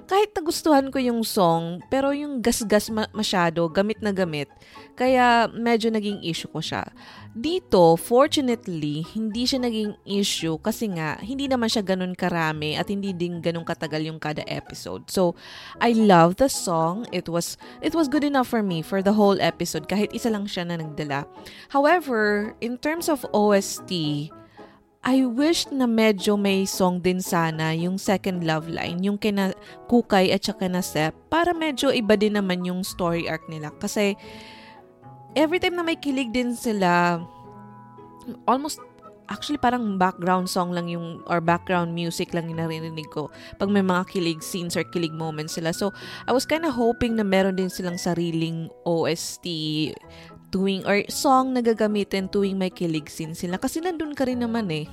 kahit 0.09 0.33
nagustuhan 0.35 0.89
ko 0.89 0.99
yung 0.99 1.21
song, 1.23 1.85
pero 1.93 2.11
yung 2.11 2.41
gasgas 2.41 2.89
ma- 2.91 3.11
masyado, 3.13 3.69
gamit 3.69 4.01
na 4.01 4.11
gamit, 4.11 4.49
kaya 4.97 5.47
medyo 5.53 5.93
naging 5.93 6.21
issue 6.25 6.51
ko 6.51 6.59
siya. 6.59 6.89
Dito, 7.31 7.95
fortunately, 7.95 9.07
hindi 9.15 9.47
siya 9.47 9.63
naging 9.63 9.95
issue 10.03 10.59
kasi 10.59 10.91
nga, 10.91 11.15
hindi 11.23 11.47
naman 11.47 11.71
siya 11.71 11.87
ganun 11.87 12.19
karami 12.19 12.75
at 12.75 12.91
hindi 12.91 13.15
din 13.15 13.39
ganun 13.39 13.63
katagal 13.63 14.03
yung 14.03 14.19
kada 14.19 14.43
episode. 14.51 15.07
So, 15.07 15.39
I 15.79 15.95
love 15.95 16.43
the 16.43 16.51
song. 16.51 17.07
It 17.15 17.31
was, 17.31 17.55
it 17.87 17.95
was 17.95 18.11
good 18.11 18.27
enough 18.27 18.51
for 18.51 18.67
me 18.67 18.83
for 18.83 18.99
the 18.99 19.15
whole 19.15 19.39
episode 19.39 19.87
kahit 19.87 20.11
isa 20.11 20.27
lang 20.27 20.51
siya 20.51 20.67
na 20.67 20.83
nagdala. 20.83 21.23
However, 21.71 22.51
in 22.59 22.83
terms 22.83 23.07
of 23.07 23.23
OST, 23.31 23.95
I 25.01 25.23
wish 25.23 25.71
na 25.71 25.87
medyo 25.87 26.35
may 26.35 26.67
song 26.67 26.99
din 26.99 27.23
sana 27.23 27.73
yung 27.79 27.97
second 27.97 28.43
love 28.43 28.67
line, 28.67 29.07
yung 29.07 29.17
kina 29.17 29.55
Kukay 29.87 30.35
at 30.35 30.45
saka 30.45 30.67
na 30.67 30.83
Sep, 30.83 31.15
para 31.31 31.55
medyo 31.55 31.95
iba 31.95 32.19
din 32.19 32.37
naman 32.37 32.67
yung 32.67 32.83
story 32.83 33.31
arc 33.31 33.47
nila. 33.47 33.71
Kasi, 33.79 34.19
every 35.35 35.59
time 35.63 35.77
na 35.79 35.85
may 35.87 35.99
kilig 35.99 36.33
din 36.35 36.55
sila, 36.55 37.23
almost 38.47 38.81
actually 39.31 39.63
parang 39.63 39.95
background 39.95 40.51
song 40.51 40.75
lang 40.75 40.91
yung 40.91 41.23
or 41.31 41.39
background 41.39 41.95
music 41.95 42.35
lang 42.35 42.51
yung 42.51 42.59
narinig 42.59 43.07
ko 43.15 43.31
pag 43.63 43.71
may 43.71 43.81
mga 43.81 44.03
kilig 44.11 44.43
scenes 44.43 44.75
or 44.75 44.83
kilig 44.83 45.15
moments 45.15 45.55
sila. 45.55 45.71
So, 45.71 45.95
I 46.27 46.35
was 46.35 46.45
kind 46.45 46.67
of 46.67 46.75
hoping 46.75 47.15
na 47.15 47.23
meron 47.23 47.55
din 47.55 47.71
silang 47.71 47.97
sariling 47.97 48.69
OST 48.83 49.47
tuwing 50.51 50.83
or 50.83 51.07
song 51.07 51.55
na 51.55 51.63
gagamitin 51.63 52.27
tuwing 52.27 52.59
may 52.59 52.75
kilig 52.75 53.07
scene 53.07 53.39
sila. 53.39 53.57
Kasi 53.57 53.79
nandun 53.79 54.19
ka 54.19 54.27
rin 54.27 54.43
naman 54.43 54.67
eh. 54.75 54.91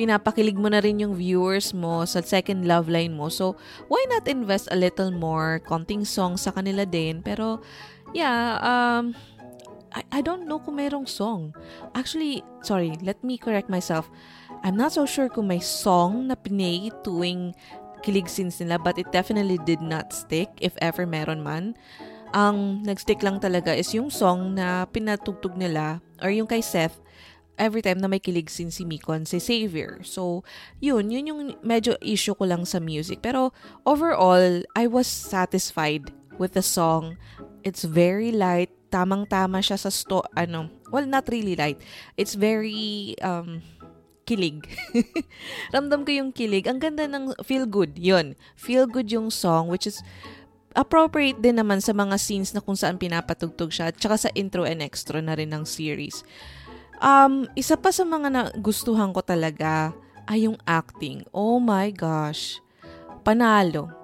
Pinapakilig 0.00 0.56
mo 0.56 0.72
na 0.72 0.80
rin 0.80 1.04
yung 1.04 1.12
viewers 1.12 1.76
mo 1.76 2.08
sa 2.08 2.24
second 2.24 2.64
love 2.64 2.88
line 2.88 3.12
mo. 3.12 3.28
So, 3.28 3.60
why 3.92 4.00
not 4.08 4.24
invest 4.24 4.72
a 4.72 4.80
little 4.80 5.12
more, 5.12 5.60
konting 5.60 6.08
song 6.08 6.40
sa 6.40 6.56
kanila 6.56 6.88
din. 6.88 7.20
Pero, 7.20 7.60
yeah, 8.16 8.56
um, 8.64 9.12
I, 9.92 10.02
I 10.12 10.20
don't 10.20 10.46
know 10.46 10.58
kung 10.58 10.76
mayroong 10.76 11.08
song. 11.08 11.54
Actually, 11.94 12.42
sorry, 12.62 12.96
let 13.00 13.22
me 13.24 13.38
correct 13.38 13.68
myself. 13.68 14.10
I'm 14.62 14.76
not 14.76 14.92
so 14.92 15.06
sure 15.06 15.28
kung 15.28 15.48
may 15.48 15.60
song 15.60 16.28
na 16.28 16.34
pinay 16.34 16.90
tuwing 17.04 17.54
kilig 18.02 18.30
scenes 18.30 18.62
nila 18.62 18.78
but 18.78 18.98
it 18.98 19.10
definitely 19.10 19.58
did 19.66 19.82
not 19.82 20.14
stick 20.14 20.48
if 20.60 20.74
ever 20.78 21.06
meron 21.06 21.42
man. 21.42 21.74
Ang 22.36 22.84
nagstick 22.84 23.24
lang 23.24 23.40
talaga 23.40 23.72
is 23.72 23.94
yung 23.96 24.12
song 24.12 24.52
na 24.52 24.84
pinatugtog 24.84 25.56
nila 25.56 26.04
or 26.20 26.28
yung 26.28 26.46
kay 26.46 26.60
Seth 26.60 27.00
every 27.58 27.82
time 27.82 27.98
na 27.98 28.06
may 28.06 28.22
kilig 28.22 28.48
scene 28.48 28.70
si 28.70 28.86
Miko 28.86 29.12
and 29.12 29.26
si 29.26 29.42
Xavier. 29.42 30.00
So, 30.06 30.46
yun, 30.78 31.10
yun 31.10 31.26
yung 31.26 31.40
medyo 31.60 31.98
issue 32.00 32.38
ko 32.38 32.46
lang 32.46 32.64
sa 32.64 32.78
music. 32.78 33.20
Pero 33.20 33.50
overall, 33.82 34.62
I 34.78 34.86
was 34.86 35.10
satisfied 35.10 36.14
with 36.38 36.54
the 36.54 36.62
song. 36.62 37.18
It's 37.66 37.82
very 37.84 38.30
light, 38.30 38.70
tamang-tama 38.88 39.60
siya 39.60 39.76
sa 39.76 39.92
sto 39.92 40.24
ano, 40.32 40.72
well 40.88 41.04
not 41.04 41.28
really 41.28 41.58
light. 41.58 41.80
It's 42.16 42.38
very 42.38 43.16
um 43.20 43.60
kilig. 44.28 44.68
Ramdam 45.74 46.04
ko 46.04 46.10
yung 46.12 46.30
kilig. 46.36 46.68
Ang 46.68 46.84
ganda 46.84 47.08
ng 47.08 47.32
feel 47.48 47.64
good. 47.64 47.96
Yun. 47.96 48.36
Feel 48.60 48.84
good 48.84 49.08
yung 49.08 49.32
song 49.32 49.72
which 49.72 49.88
is 49.88 50.04
appropriate 50.76 51.40
din 51.40 51.56
naman 51.56 51.80
sa 51.80 51.96
mga 51.96 52.20
scenes 52.20 52.52
na 52.52 52.60
kung 52.60 52.76
saan 52.76 53.00
pinapatugtog 53.00 53.72
siya 53.72 53.88
at 53.88 53.96
saka 53.96 54.28
sa 54.28 54.30
intro 54.36 54.68
and 54.68 54.84
extra 54.84 55.18
na 55.24 55.32
rin 55.34 55.50
ng 55.50 55.64
series. 55.64 56.22
Um, 57.00 57.48
isa 57.56 57.74
pa 57.74 57.88
sa 57.88 58.04
mga 58.04 58.28
nagustuhan 58.30 59.10
ko 59.16 59.24
talaga 59.24 59.96
ay 60.28 60.44
yung 60.44 60.60
acting. 60.68 61.24
Oh 61.32 61.56
my 61.56 61.88
gosh. 61.88 62.60
Panalo 63.24 63.97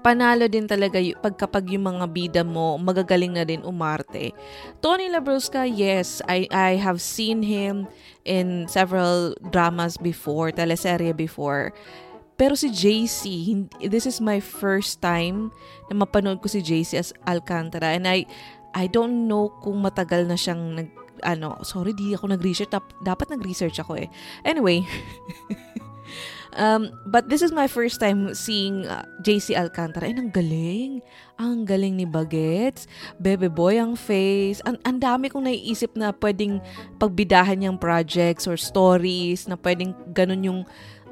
panalo 0.00 0.46
din 0.46 0.64
talaga 0.64 0.96
y- 1.02 1.16
pagkapag 1.18 1.68
yung 1.74 1.86
mga 1.90 2.06
bida 2.10 2.42
mo 2.46 2.78
magagaling 2.78 3.34
na 3.34 3.44
din 3.44 3.62
umarte. 3.66 4.32
Tony 4.80 5.10
Labrusca, 5.10 5.66
yes, 5.66 6.22
I, 6.26 6.46
I 6.50 6.78
have 6.78 7.02
seen 7.02 7.42
him 7.42 7.90
in 8.24 8.66
several 8.70 9.34
dramas 9.50 9.98
before, 9.98 10.54
teleserye 10.54 11.14
before. 11.14 11.74
Pero 12.38 12.54
si 12.54 12.70
JC, 12.70 13.50
this 13.90 14.06
is 14.06 14.22
my 14.22 14.38
first 14.38 15.02
time 15.02 15.50
na 15.90 15.98
mapanood 15.98 16.38
ko 16.38 16.46
si 16.46 16.62
JC 16.62 16.94
as 16.94 17.10
Alcantara 17.26 17.98
and 17.98 18.06
I 18.06 18.30
I 18.78 18.86
don't 18.86 19.26
know 19.26 19.50
kung 19.58 19.82
matagal 19.82 20.28
na 20.30 20.38
siyang 20.38 20.78
nag 20.78 20.88
ano, 21.26 21.58
sorry, 21.66 21.98
di 21.98 22.14
ako 22.14 22.30
nag-research. 22.30 22.70
Dapat 23.02 23.26
nag-research 23.34 23.82
ako 23.82 23.98
eh. 23.98 24.06
Anyway, 24.46 24.86
Um, 26.58 26.90
but 27.06 27.30
this 27.30 27.40
is 27.40 27.54
my 27.54 27.70
first 27.70 28.02
time 28.02 28.34
seeing 28.34 28.82
uh, 28.90 29.06
JC 29.22 29.54
Alcantara. 29.54 30.10
And 30.10 30.18
ang 30.18 30.30
galing. 30.34 31.00
Ang 31.38 31.62
galing 31.62 31.94
ni 31.94 32.02
Bagets. 32.02 32.90
Bebe 33.22 33.46
boy 33.46 33.78
ang 33.78 33.94
face. 33.94 34.58
Ang, 34.66 34.76
ang 34.82 34.98
dami 34.98 35.30
kong 35.30 35.46
naiisip 35.46 35.94
na 35.94 36.10
pwedeng 36.18 36.58
pagbidahan 36.98 37.62
yung 37.62 37.78
projects 37.78 38.50
or 38.50 38.58
stories 38.58 39.46
na 39.46 39.54
pwedeng 39.54 39.94
ganun 40.10 40.42
yung 40.42 40.60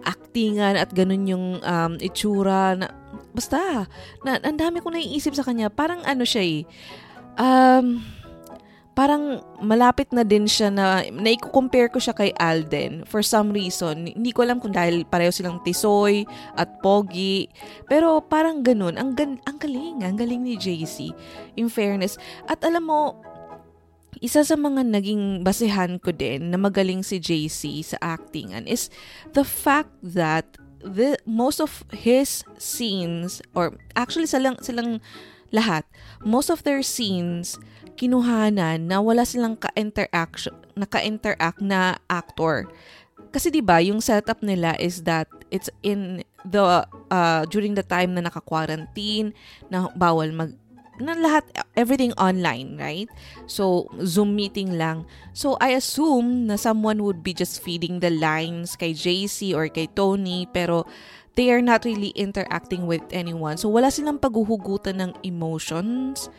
actingan 0.02 0.74
at 0.74 0.90
ganun 0.90 1.30
yung 1.30 1.46
um, 1.62 1.92
itsura 2.02 2.74
na 2.78 2.90
basta 3.34 3.90
na 4.22 4.38
ang 4.38 4.58
dami 4.58 4.78
kong 4.78 4.94
naiisip 4.98 5.34
sa 5.34 5.42
kanya 5.42 5.66
parang 5.66 5.98
ano 6.06 6.22
siya 6.22 6.42
eh 6.46 6.60
um, 7.36 8.00
parang 8.96 9.44
malapit 9.60 10.08
na 10.08 10.24
din 10.24 10.48
siya 10.48 10.72
na 10.72 11.04
naiko-compare 11.04 11.92
ko 11.92 12.00
siya 12.00 12.16
kay 12.16 12.32
Alden 12.40 13.04
for 13.04 13.20
some 13.20 13.52
reason. 13.52 14.08
Hindi 14.08 14.32
ko 14.32 14.48
alam 14.48 14.56
kung 14.56 14.72
dahil 14.72 15.04
pareho 15.04 15.28
silang 15.28 15.60
tisoy 15.60 16.24
at 16.56 16.80
pogi. 16.80 17.52
Pero 17.92 18.24
parang 18.24 18.64
ganun. 18.64 18.96
Ang, 18.96 19.12
gan- 19.12 19.40
ang 19.44 19.60
galing. 19.60 20.00
Ang 20.00 20.16
galing 20.16 20.40
ni 20.40 20.56
JC. 20.56 21.12
In 21.60 21.68
fairness. 21.68 22.16
At 22.48 22.64
alam 22.64 22.88
mo, 22.88 23.20
isa 24.24 24.40
sa 24.40 24.56
mga 24.56 24.88
naging 24.88 25.44
basehan 25.44 26.00
ko 26.00 26.08
din 26.08 26.48
na 26.48 26.56
magaling 26.56 27.04
si 27.04 27.20
JC 27.20 27.84
sa 27.84 28.00
actingan 28.00 28.64
is 28.64 28.88
the 29.36 29.44
fact 29.44 29.92
that 30.00 30.56
the 30.80 31.20
most 31.28 31.60
of 31.60 31.84
his 31.92 32.40
scenes 32.56 33.44
or 33.52 33.76
actually 33.92 34.24
silang 34.24 34.56
silang 34.64 35.04
lahat 35.52 35.84
most 36.24 36.48
of 36.48 36.64
their 36.64 36.80
scenes 36.80 37.60
kinuhanan 37.96 38.86
na 38.86 39.00
wala 39.00 39.24
silang 39.24 39.56
ka-interaction, 39.56 40.54
naka-interact 40.76 41.64
na 41.64 41.96
actor. 42.06 42.68
Kasi 43.32 43.50
'di 43.50 43.64
ba, 43.64 43.80
yung 43.80 44.04
setup 44.04 44.44
nila 44.44 44.76
is 44.76 45.02
that 45.08 45.26
it's 45.50 45.72
in 45.80 46.22
the 46.46 46.84
uh, 47.10 47.42
during 47.50 47.74
the 47.74 47.82
time 47.82 48.14
na 48.14 48.28
naka-quarantine, 48.28 49.34
na 49.72 49.90
bawal 49.96 50.30
mag 50.30 50.54
na 50.96 51.12
lahat 51.12 51.44
everything 51.76 52.12
online, 52.16 52.76
right? 52.80 53.08
So 53.44 53.88
Zoom 54.00 54.36
meeting 54.36 54.80
lang. 54.80 55.04
So 55.36 55.60
I 55.60 55.76
assume 55.76 56.48
na 56.48 56.56
someone 56.56 57.04
would 57.04 57.20
be 57.20 57.36
just 57.36 57.60
feeding 57.60 58.00
the 58.00 58.08
lines 58.08 58.76
kay 58.76 58.96
JC 58.96 59.52
or 59.52 59.68
kay 59.68 59.92
Tony 59.92 60.48
pero 60.48 60.88
they 61.36 61.52
are 61.52 61.60
not 61.60 61.84
really 61.84 62.16
interacting 62.16 62.88
with 62.88 63.04
anyone. 63.12 63.60
So 63.60 63.68
wala 63.68 63.92
silang 63.92 64.16
paghuhugutan 64.16 65.04
ng 65.04 65.12
emotions 65.20 66.32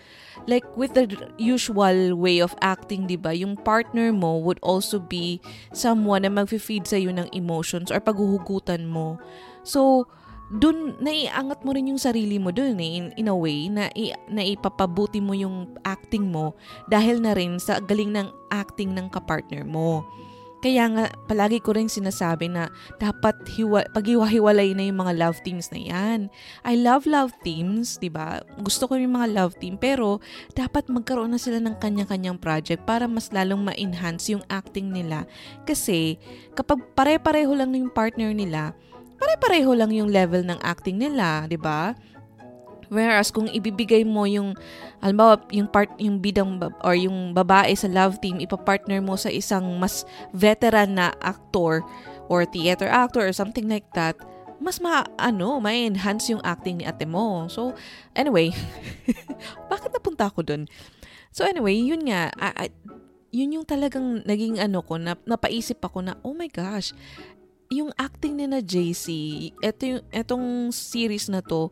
like 0.47 0.65
with 0.79 0.95
the 0.95 1.05
usual 1.37 2.15
way 2.15 2.39
of 2.39 2.55
acting, 2.63 3.05
'di 3.05 3.19
ba? 3.19 3.35
Yung 3.35 3.59
partner 3.59 4.15
mo 4.15 4.39
would 4.39 4.57
also 4.63 4.97
be 4.97 5.43
someone 5.75 6.23
na 6.23 6.31
magfi-feed 6.31 6.87
sa 6.87 6.97
iyo 6.97 7.11
ng 7.11 7.29
emotions 7.35 7.91
or 7.91 7.99
paghuhugutan 7.99 8.87
mo. 8.87 9.19
So, 9.67 10.07
dun 10.47 10.95
naiangat 11.03 11.67
mo 11.67 11.75
rin 11.75 11.91
yung 11.91 11.99
sarili 11.99 12.39
mo 12.39 12.55
dun 12.55 12.79
eh, 12.79 12.91
in, 13.03 13.05
in 13.19 13.27
a 13.27 13.35
way 13.35 13.67
na, 13.67 13.91
i, 13.99 14.15
na 14.31 14.39
ipapabuti 14.47 15.19
mo 15.19 15.35
yung 15.35 15.75
acting 15.83 16.31
mo 16.31 16.55
dahil 16.87 17.19
na 17.19 17.35
rin 17.35 17.59
sa 17.59 17.83
galing 17.83 18.15
ng 18.15 18.31
acting 18.47 18.95
ng 18.95 19.11
kapartner 19.11 19.67
mo. 19.67 20.07
Kaya 20.67 20.83
nga, 20.91 21.07
palagi 21.31 21.63
ko 21.63 21.71
rin 21.79 21.87
sinasabi 21.87 22.51
na 22.51 22.67
dapat 22.99 23.39
hiwa, 23.55 23.87
paghiwa-hiwalay 23.95 24.75
na 24.75 24.91
yung 24.91 24.99
mga 24.99 25.15
love 25.15 25.39
teams 25.39 25.71
na 25.71 25.79
yan. 25.79 26.27
I 26.67 26.75
love 26.75 27.07
love 27.07 27.31
teams, 27.39 27.95
di 27.95 28.11
ba? 28.11 28.43
Gusto 28.59 28.83
ko 28.91 28.99
yung 28.99 29.15
mga 29.15 29.31
love 29.31 29.55
team, 29.63 29.79
pero 29.79 30.19
dapat 30.59 30.91
magkaroon 30.91 31.31
na 31.31 31.39
sila 31.39 31.63
ng 31.63 31.79
kanya-kanyang 31.79 32.35
project 32.35 32.83
para 32.83 33.07
mas 33.07 33.31
lalong 33.31 33.63
ma-enhance 33.63 34.27
yung 34.27 34.43
acting 34.51 34.91
nila. 34.91 35.23
Kasi, 35.63 36.19
kapag 36.51 36.83
pare-pareho 36.99 37.55
lang 37.55 37.71
yung 37.71 37.87
partner 37.87 38.35
nila, 38.35 38.75
pare-pareho 39.23 39.71
lang 39.71 39.95
yung 39.95 40.11
level 40.11 40.43
ng 40.43 40.59
acting 40.67 40.99
nila, 40.99 41.47
di 41.47 41.55
ba? 41.55 41.95
Whereas 42.87 43.29
kung 43.29 43.51
ibibigay 43.51 44.07
mo 44.07 44.23
yung 44.23 44.55
halimbawa 45.03 45.43
yung 45.51 45.67
part 45.67 45.91
yung 45.99 46.23
bidang 46.23 46.57
or 46.81 46.95
yung 46.95 47.35
babae 47.35 47.75
sa 47.75 47.91
love 47.91 48.17
team 48.23 48.39
ipapartner 48.39 49.03
mo 49.03 49.19
sa 49.19 49.27
isang 49.27 49.77
mas 49.77 50.07
veteran 50.31 50.95
na 50.95 51.11
actor 51.19 51.83
or 52.31 52.47
theater 52.47 52.87
actor 52.87 53.27
or 53.27 53.35
something 53.35 53.67
like 53.67 53.85
that 53.91 54.15
mas 54.57 54.81
ma 54.81 55.05
ano 55.21 55.61
may 55.61 55.85
enhance 55.85 56.33
yung 56.33 56.41
acting 56.41 56.81
ni 56.81 56.85
ate 56.85 57.05
mo. 57.05 57.45
So 57.47 57.77
anyway 58.17 58.49
bakit 59.71 59.93
napunta 59.93 60.27
ako 60.27 60.41
dun? 60.41 60.63
So 61.29 61.45
anyway 61.45 61.77
yun 61.77 62.09
nga 62.09 62.33
I, 62.41 62.65
I, 62.65 62.67
yun 63.29 63.61
yung 63.61 63.65
talagang 63.67 64.25
naging 64.25 64.57
ano 64.57 64.81
ko 64.81 64.97
na 64.97 65.13
napaisip 65.29 65.77
ako 65.83 66.01
na 66.01 66.17
oh 66.25 66.33
my 66.33 66.49
gosh 66.49 66.95
yung 67.67 67.91
acting 67.99 68.39
ni 68.39 68.47
na 68.47 68.63
JC 68.63 69.07
eto 69.59 69.83
yung 69.83 70.03
etong 70.09 70.71
series 70.71 71.27
na 71.27 71.43
to 71.43 71.69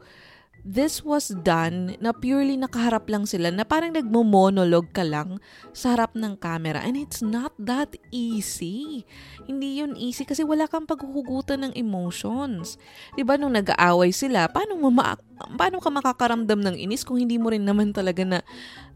this 0.65 1.05
was 1.05 1.29
done 1.45 1.93
na 2.01 2.09
purely 2.09 2.57
nakaharap 2.57 3.05
lang 3.05 3.29
sila 3.29 3.53
na 3.53 3.61
parang 3.61 3.93
nagmo-monologue 3.93 4.89
ka 4.89 5.05
lang 5.05 5.37
sa 5.77 5.93
harap 5.93 6.17
ng 6.17 6.33
camera 6.41 6.81
and 6.81 6.97
it's 6.97 7.21
not 7.21 7.53
that 7.61 7.93
easy. 8.09 9.05
Hindi 9.45 9.85
yun 9.85 9.93
easy 9.93 10.25
kasi 10.25 10.41
wala 10.41 10.65
kang 10.65 10.89
paghuhugutan 10.89 11.69
ng 11.69 11.73
emotions. 11.77 12.81
'Di 13.13 13.21
ba 13.21 13.37
nung 13.37 13.53
nag-aaway 13.53 14.09
sila, 14.09 14.49
paano 14.49 14.73
mo 14.73 14.89
ma- 14.89 15.21
paano 15.53 15.77
ka 15.77 15.93
makakaramdam 15.93 16.57
ng 16.57 16.75
inis 16.81 17.05
kung 17.05 17.21
hindi 17.21 17.37
mo 17.37 17.53
rin 17.53 17.61
naman 17.61 17.93
talaga 17.93 18.25
na 18.25 18.39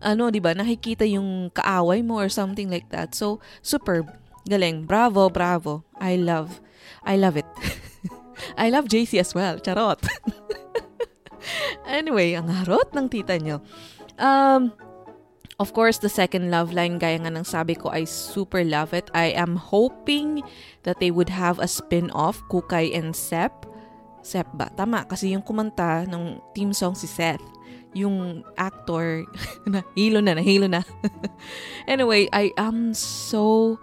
ano, 0.01 0.33
'di 0.33 0.41
ba, 0.41 0.57
nakikita 0.57 1.05
yung 1.05 1.53
kaaway 1.53 2.01
mo 2.01 2.17
or 2.17 2.33
something 2.33 2.73
like 2.73 2.89
that. 2.89 3.13
So, 3.13 3.37
superb. 3.61 4.09
Galing. 4.49 4.89
Bravo, 4.89 5.29
bravo. 5.29 5.85
I 6.01 6.17
love 6.17 6.57
I 7.05 7.13
love 7.21 7.37
it. 7.37 7.45
I 8.57 8.73
love 8.73 8.89
JC 8.89 9.21
as 9.21 9.37
well. 9.37 9.61
Charot. 9.61 10.01
anyway, 11.87 12.33
ang 12.33 12.47
harot 12.49 12.91
ng 12.95 13.07
tita 13.07 13.37
nyo. 13.39 13.63
Um, 14.19 14.71
of 15.59 15.75
course, 15.75 15.99
the 15.99 16.11
second 16.11 16.51
love 16.51 16.71
line, 16.71 16.97
gaya 16.97 17.19
nga 17.19 17.31
ng 17.31 17.47
sabi 17.47 17.75
ko, 17.75 17.91
I 17.91 18.07
super 18.07 18.63
love 18.63 18.95
it. 18.95 19.11
I 19.15 19.35
am 19.35 19.55
hoping 19.59 20.43
that 20.83 20.99
they 21.03 21.11
would 21.11 21.29
have 21.29 21.59
a 21.59 21.67
spin-off, 21.67 22.41
Kukay 22.47 22.95
and 22.95 23.15
Sep. 23.15 23.67
Sep 24.23 24.47
ba? 24.55 24.71
Tama, 24.75 25.07
kasi 25.07 25.31
yung 25.31 25.43
kumanta 25.43 26.03
ng 26.07 26.39
team 26.55 26.75
song 26.75 26.95
si 26.95 27.07
Seth 27.07 27.43
yung 27.97 28.45
actor 28.57 29.25
na 29.71 29.81
hilo 29.97 30.21
na, 30.21 30.37
nahilo 30.37 30.69
na. 30.69 30.85
anyway, 31.89 32.29
I 32.29 32.53
am 32.57 32.93
so 32.93 33.77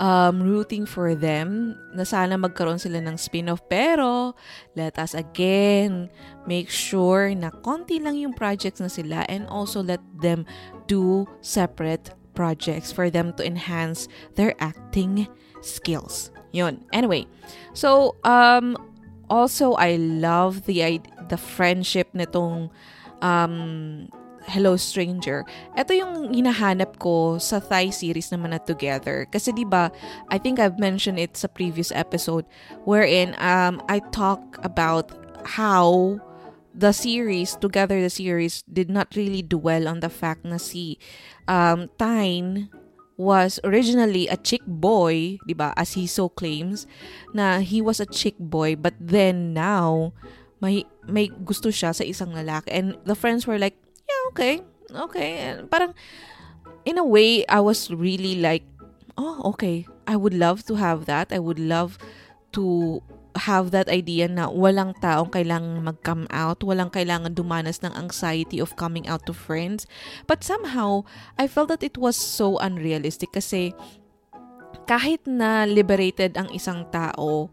um, 0.00 0.42
rooting 0.42 0.84
for 0.84 1.14
them 1.14 1.76
na 1.94 2.04
sana 2.04 2.36
magkaroon 2.36 2.80
sila 2.80 3.00
ng 3.00 3.16
spin-off. 3.16 3.62
Pero, 3.68 4.34
let 4.76 4.98
us 4.98 5.14
again 5.16 6.08
make 6.46 6.68
sure 6.68 7.32
na 7.34 7.50
konti 7.64 8.00
lang 8.00 8.16
yung 8.16 8.34
projects 8.34 8.80
na 8.80 8.88
sila 8.88 9.24
and 9.28 9.48
also 9.48 9.82
let 9.82 10.00
them 10.20 10.44
do 10.86 11.24
separate 11.40 12.12
projects 12.36 12.92
for 12.92 13.08
them 13.08 13.32
to 13.34 13.42
enhance 13.42 14.08
their 14.36 14.52
acting 14.60 15.26
skills. 15.64 16.30
Yun. 16.52 16.84
Anyway, 16.92 17.26
so, 17.72 18.16
um, 18.24 18.76
also, 19.28 19.74
I 19.74 19.96
love 19.96 20.64
the, 20.66 21.00
the 21.28 21.36
friendship 21.36 22.12
nitong 22.14 22.70
um, 23.20 24.08
Hello 24.46 24.78
Stranger. 24.78 25.42
Ito 25.74 25.90
yung 25.90 26.30
hinahanap 26.30 27.02
ko 27.02 27.36
sa 27.42 27.58
Thai 27.58 27.90
series 27.90 28.30
naman 28.30 28.54
na 28.54 28.62
Together. 28.62 29.26
Kasi 29.26 29.50
'di 29.50 29.66
ba, 29.66 29.90
I 30.30 30.38
think 30.38 30.62
I've 30.62 30.78
mentioned 30.78 31.18
it 31.18 31.34
sa 31.34 31.50
previous 31.50 31.90
episode 31.90 32.46
wherein 32.86 33.34
um 33.42 33.82
I 33.90 33.98
talk 34.14 34.62
about 34.62 35.10
how 35.58 36.18
the 36.70 36.94
series, 36.94 37.58
Together 37.58 37.98
the 37.98 38.12
series 38.12 38.62
did 38.70 38.86
not 38.86 39.10
really 39.18 39.42
dwell 39.42 39.90
on 39.90 39.98
the 39.98 40.12
fact 40.12 40.46
na 40.46 40.62
si 40.62 41.02
um 41.50 41.90
Tyne 41.98 42.70
was 43.18 43.58
originally 43.66 44.30
a 44.30 44.38
chick 44.38 44.62
boy, 44.62 45.42
'di 45.42 45.58
ba? 45.58 45.74
As 45.74 45.98
he 45.98 46.06
so 46.06 46.30
claims 46.30 46.86
na 47.34 47.58
he 47.58 47.82
was 47.82 47.98
a 47.98 48.06
chick 48.06 48.38
boy 48.38 48.78
but 48.78 48.94
then 49.02 49.50
now 49.50 50.14
may 50.62 50.86
may 51.04 51.28
gusto 51.28 51.68
siya 51.68 51.92
sa 51.92 52.06
isang 52.06 52.32
lalaki 52.32 52.70
and 52.70 52.96
the 53.04 53.18
friends 53.18 53.44
were 53.44 53.60
like 53.60 53.76
okay, 54.30 54.62
okay. 54.92 55.60
Parang, 55.70 55.94
in 56.84 56.98
a 56.98 57.04
way, 57.04 57.44
I 57.46 57.60
was 57.60 57.90
really 57.90 58.40
like, 58.40 58.64
oh, 59.18 59.42
okay, 59.54 59.86
I 60.06 60.16
would 60.16 60.34
love 60.34 60.64
to 60.70 60.76
have 60.76 61.06
that. 61.06 61.32
I 61.32 61.38
would 61.38 61.58
love 61.58 61.98
to 62.52 63.02
have 63.36 63.68
that 63.70 63.92
idea 63.92 64.28
na 64.32 64.48
walang 64.48 64.96
taong 65.04 65.28
kailangan 65.28 65.84
mag-come 65.84 66.24
out, 66.32 66.64
walang 66.64 66.88
kailangan 66.88 67.36
dumanas 67.36 67.84
ng 67.84 67.92
anxiety 67.92 68.56
of 68.56 68.76
coming 68.80 69.04
out 69.04 69.28
to 69.28 69.36
friends. 69.36 69.84
But 70.24 70.40
somehow, 70.40 71.04
I 71.36 71.44
felt 71.46 71.68
that 71.68 71.84
it 71.84 72.00
was 72.00 72.16
so 72.16 72.56
unrealistic 72.58 73.36
kasi 73.36 73.76
kahit 74.88 75.20
na 75.28 75.68
liberated 75.68 76.38
ang 76.40 76.48
isang 76.54 76.88
tao, 76.88 77.52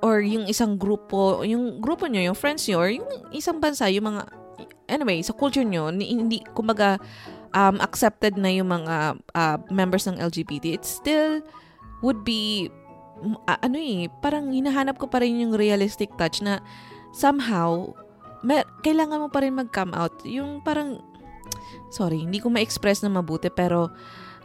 or 0.00 0.24
yung 0.24 0.48
isang 0.48 0.80
grupo, 0.80 1.44
yung 1.44 1.78
grupo 1.78 2.08
nyo, 2.08 2.24
yung 2.24 2.38
friends 2.38 2.64
nyo, 2.66 2.80
or 2.80 2.88
yung 2.88 3.06
isang 3.36 3.60
bansa, 3.60 3.86
yung 3.92 4.08
mga, 4.08 4.22
anyway, 4.90 5.22
sa 5.22 5.32
culture 5.32 5.62
nyo, 5.62 5.88
hindi, 5.94 6.42
kumbaga, 6.52 6.98
um, 7.54 7.78
accepted 7.78 8.34
na 8.34 8.50
yung 8.50 8.70
mga 8.70 9.18
uh, 9.34 9.56
members 9.70 10.10
ng 10.10 10.18
LGBT, 10.18 10.74
it 10.74 10.84
still 10.84 11.40
would 12.02 12.26
be, 12.26 12.68
uh, 13.46 13.58
ano 13.62 13.78
eh, 13.78 14.10
parang 14.20 14.50
hinahanap 14.50 14.98
ko 14.98 15.06
pa 15.06 15.22
rin 15.22 15.38
yung 15.38 15.54
realistic 15.54 16.10
touch 16.18 16.42
na 16.42 16.58
somehow, 17.14 17.94
may, 18.42 18.66
kailangan 18.82 19.22
mo 19.22 19.28
pa 19.30 19.46
rin 19.46 19.54
mag-come 19.54 19.94
out. 19.94 20.14
Yung 20.26 20.64
parang, 20.66 20.98
sorry, 21.94 22.26
hindi 22.26 22.42
ko 22.42 22.50
ma-express 22.50 23.06
na 23.06 23.12
mabuti, 23.12 23.48
pero, 23.48 23.94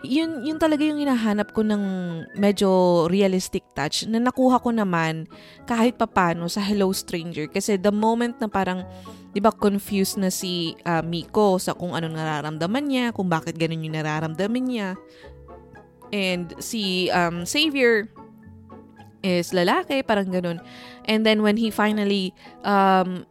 yun, 0.05 0.45
yun 0.45 0.61
talaga 0.61 0.85
yung 0.85 1.01
hinahanap 1.01 1.51
ko 1.51 1.65
ng 1.65 1.83
medyo 2.37 2.69
realistic 3.09 3.65
touch 3.73 4.05
na 4.05 4.21
nakuha 4.21 4.61
ko 4.61 4.69
naman 4.69 5.25
kahit 5.65 5.97
papano 5.97 6.45
sa 6.45 6.61
Hello 6.61 6.93
Stranger. 6.93 7.49
Kasi 7.49 7.81
the 7.81 7.91
moment 7.91 8.37
na 8.37 8.47
parang, 8.47 8.85
di 9.33 9.41
ba, 9.41 9.49
confused 9.49 10.21
na 10.21 10.29
si 10.29 10.77
uh, 10.85 11.01
Miko 11.01 11.57
sa 11.57 11.73
kung 11.73 11.97
ano 11.97 12.07
nararamdaman 12.07 12.85
niya, 12.85 13.05
kung 13.11 13.27
bakit 13.27 13.57
ganun 13.57 13.83
yung 13.83 13.97
nararamdaman 13.97 14.63
niya. 14.63 14.89
And 16.13 16.53
si 16.61 17.09
um, 17.09 17.43
Xavier 17.43 18.07
is 19.25 19.51
lalaki, 19.51 20.05
parang 20.05 20.29
ganun. 20.29 20.61
And 21.09 21.25
then 21.25 21.41
when 21.41 21.57
he 21.57 21.73
finally 21.73 22.31
um, 22.61 23.25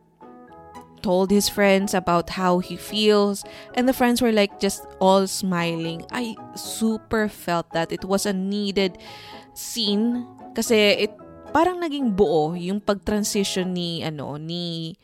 told 1.04 1.28
his 1.28 1.52
friends 1.52 1.92
about 1.92 2.40
how 2.40 2.64
he 2.64 2.80
feels 2.80 3.44
and 3.76 3.84
the 3.84 3.92
friends 3.92 4.24
were 4.24 4.32
like 4.32 4.56
just 4.56 4.88
all 5.04 5.28
smiling. 5.28 6.00
I 6.08 6.32
super 6.56 7.28
felt 7.28 7.68
that 7.76 7.92
it 7.92 8.08
was 8.08 8.24
a 8.24 8.32
needed 8.32 8.96
scene 9.52 10.24
kasi 10.56 11.04
it 11.04 11.12
parang 11.52 11.84
naging 11.84 12.16
buo 12.16 12.56
yung 12.56 12.80
pag-transition 12.80 13.76
ni 13.76 14.00
ano 14.00 14.40
ni 14.40 14.96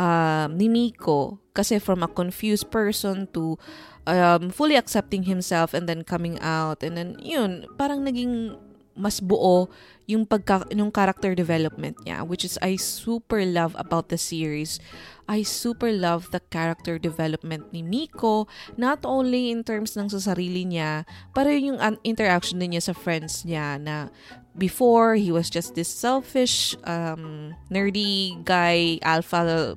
uh, 0.00 0.48
ni 0.48 0.72
Miko 0.72 1.38
kasi 1.52 1.76
from 1.76 2.00
a 2.00 2.08
confused 2.08 2.72
person 2.72 3.28
to 3.36 3.60
um, 4.08 4.48
fully 4.48 4.74
accepting 4.74 5.28
himself 5.28 5.76
and 5.76 5.84
then 5.84 6.00
coming 6.00 6.40
out 6.40 6.80
and 6.80 6.96
then 6.96 7.14
yun 7.20 7.68
parang 7.76 8.08
naging 8.08 8.56
mas 8.96 9.20
buo 9.20 9.68
yung 10.08 10.24
pagka 10.24 10.64
yung 10.72 10.90
character 10.90 11.36
development 11.36 11.94
niya 12.02 12.24
which 12.24 12.42
is 12.42 12.56
I 12.64 12.80
super 12.80 13.44
love 13.44 13.76
about 13.76 14.08
the 14.08 14.18
series 14.18 14.80
I 15.26 15.42
super 15.42 15.90
love 15.90 16.30
the 16.30 16.38
character 16.38 17.02
development 17.02 17.74
ni 17.74 17.82
Miko, 17.82 18.46
not 18.78 19.02
only 19.02 19.50
in 19.50 19.66
terms 19.66 19.98
ng 19.98 20.06
sa 20.06 20.22
sarili 20.22 20.62
niya, 20.62 21.02
pero 21.34 21.50
yung 21.50 21.82
interaction 22.06 22.62
din 22.62 22.78
niya 22.78 22.86
sa 22.90 22.94
friends 22.94 23.42
niya 23.42 23.74
na 23.82 24.06
before, 24.54 25.18
he 25.18 25.34
was 25.34 25.50
just 25.50 25.74
this 25.74 25.90
selfish, 25.90 26.78
um, 26.86 27.58
nerdy 27.74 28.38
guy, 28.46 29.02
alpha, 29.02 29.74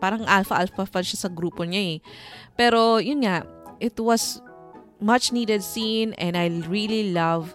parang 0.00 0.24
alpha-alpha 0.24 0.88
pa 0.88 1.04
siya 1.04 1.28
sa 1.28 1.30
grupo 1.30 1.68
niya 1.68 1.96
eh. 1.96 1.98
Pero 2.56 2.96
yun 2.96 3.28
nga, 3.28 3.44
it 3.76 4.00
was 4.00 4.40
much 5.04 5.36
needed 5.36 5.60
scene 5.60 6.16
and 6.16 6.32
I 6.32 6.48
really 6.64 7.12
love 7.12 7.52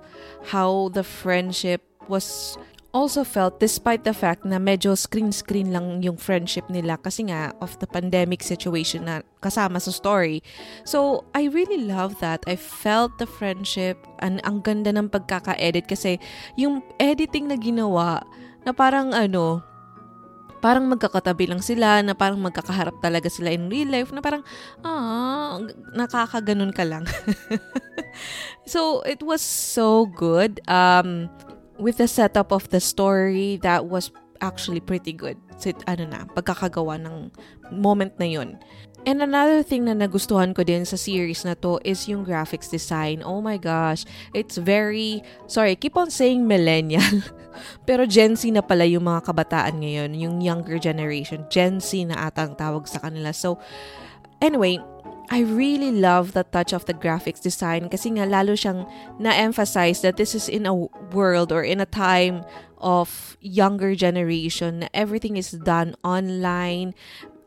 how 0.51 0.89
the 0.93 1.03
friendship 1.03 1.83
was 2.07 2.57
also 2.97 3.21
felt 3.21 3.59
despite 3.59 4.01
the 4.07 4.15
fact 4.15 4.41
na 4.41 4.57
medyo 4.57 4.97
screen-screen 4.97 5.69
lang 5.69 6.01
yung 6.01 6.17
friendship 6.17 6.65
nila 6.71 6.97
kasi 6.97 7.29
nga 7.29 7.53
of 7.61 7.77
the 7.77 7.85
pandemic 7.85 8.41
situation 8.41 9.05
na 9.05 9.21
kasama 9.43 9.77
sa 9.77 9.93
story. 9.93 10.41
So, 10.81 11.27
I 11.37 11.51
really 11.51 11.85
love 11.85 12.17
that. 12.25 12.41
I 12.49 12.57
felt 12.57 13.21
the 13.21 13.29
friendship 13.29 14.01
and 14.23 14.41
ang 14.47 14.65
ganda 14.65 14.89
ng 14.89 15.13
pagkaka-edit 15.13 15.85
kasi 15.85 16.17
yung 16.57 16.81
editing 16.97 17.51
na 17.51 17.59
ginawa 17.59 18.25
na 18.65 18.73
parang 18.73 19.13
ano, 19.13 19.61
parang 20.59 20.89
magkakatabi 20.89 21.49
lang 21.49 21.61
sila, 21.61 22.01
na 22.01 22.17
parang 22.17 22.41
magkakaharap 22.41 22.97
talaga 22.99 23.29
sila 23.29 23.53
in 23.53 23.69
real 23.69 23.89
life, 23.89 24.09
na 24.11 24.21
parang, 24.21 24.41
ah, 24.81 25.61
nakakaganon 25.93 26.73
ka 26.73 26.83
lang. 26.83 27.05
so, 28.73 29.01
it 29.05 29.21
was 29.21 29.41
so 29.41 30.09
good. 30.09 30.59
Um, 30.67 31.29
with 31.77 32.01
the 32.01 32.09
setup 32.09 32.49
of 32.49 32.69
the 32.73 32.81
story 32.81 33.61
that 33.61 33.85
was 33.85 34.09
actually 34.41 34.81
pretty 34.81 35.13
good. 35.13 35.37
So, 35.57 35.73
ano 35.89 36.05
na, 36.05 36.25
pagkakagawa 36.33 37.01
ng 37.01 37.33
moment 37.73 38.17
na 38.21 38.25
yun. 38.29 38.57
And 39.07 39.23
another 39.23 39.63
thing 39.63 39.87
na 39.87 39.95
nagustuhan 39.95 40.51
ko 40.51 40.67
din 40.67 40.83
sa 40.83 40.99
series 40.99 41.47
na 41.47 41.55
to 41.63 41.79
is 41.87 42.11
yung 42.11 42.27
graphics 42.27 42.67
design. 42.67 43.23
Oh 43.23 43.39
my 43.39 43.55
gosh, 43.55 44.03
it's 44.35 44.59
very, 44.59 45.23
sorry, 45.47 45.79
keep 45.79 45.95
on 45.95 46.11
saying 46.11 46.43
millennial. 46.43 47.23
Pero 47.87 48.03
Gen 48.03 48.35
Z 48.35 48.51
na 48.51 48.59
pala 48.59 48.83
yung 48.83 49.07
mga 49.07 49.31
kabataan 49.31 49.79
ngayon, 49.79 50.11
yung 50.11 50.43
younger 50.43 50.75
generation. 50.75 51.47
Gen 51.47 51.79
Z 51.79 52.03
na 52.03 52.27
atang 52.27 52.59
tawag 52.59 52.83
sa 52.83 52.99
kanila. 52.99 53.31
So, 53.31 53.63
anyway, 54.43 54.83
I 55.31 55.47
really 55.47 55.95
love 55.95 56.35
the 56.35 56.43
touch 56.43 56.75
of 56.75 56.83
the 56.83 56.95
graphics 56.95 57.39
design 57.39 57.87
kasi 57.87 58.11
nga 58.11 58.27
lalo 58.27 58.59
siyang 58.59 58.83
na-emphasize 59.23 60.03
that 60.03 60.19
this 60.19 60.35
is 60.35 60.51
in 60.51 60.67
a 60.67 60.75
world 61.15 61.55
or 61.55 61.63
in 61.63 61.79
a 61.79 61.87
time 61.87 62.43
of 62.83 63.39
younger 63.39 63.95
generation 63.95 64.87
everything 64.91 65.39
is 65.39 65.51
done 65.51 65.95
online, 66.03 66.91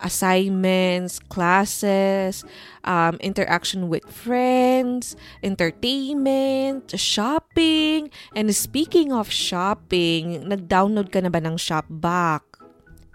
assignments, 0.00 1.20
classes, 1.28 2.44
um, 2.84 3.16
interaction 3.20 3.88
with 3.88 4.04
friends, 4.08 5.16
entertainment, 5.42 6.92
shopping. 6.98 8.10
And 8.34 8.52
speaking 8.56 9.12
of 9.12 9.30
shopping, 9.30 10.48
nag-download 10.48 11.12
ka 11.12 11.20
na 11.20 11.30
ba 11.30 11.40
ng 11.40 11.60
Shopback? 11.60 12.50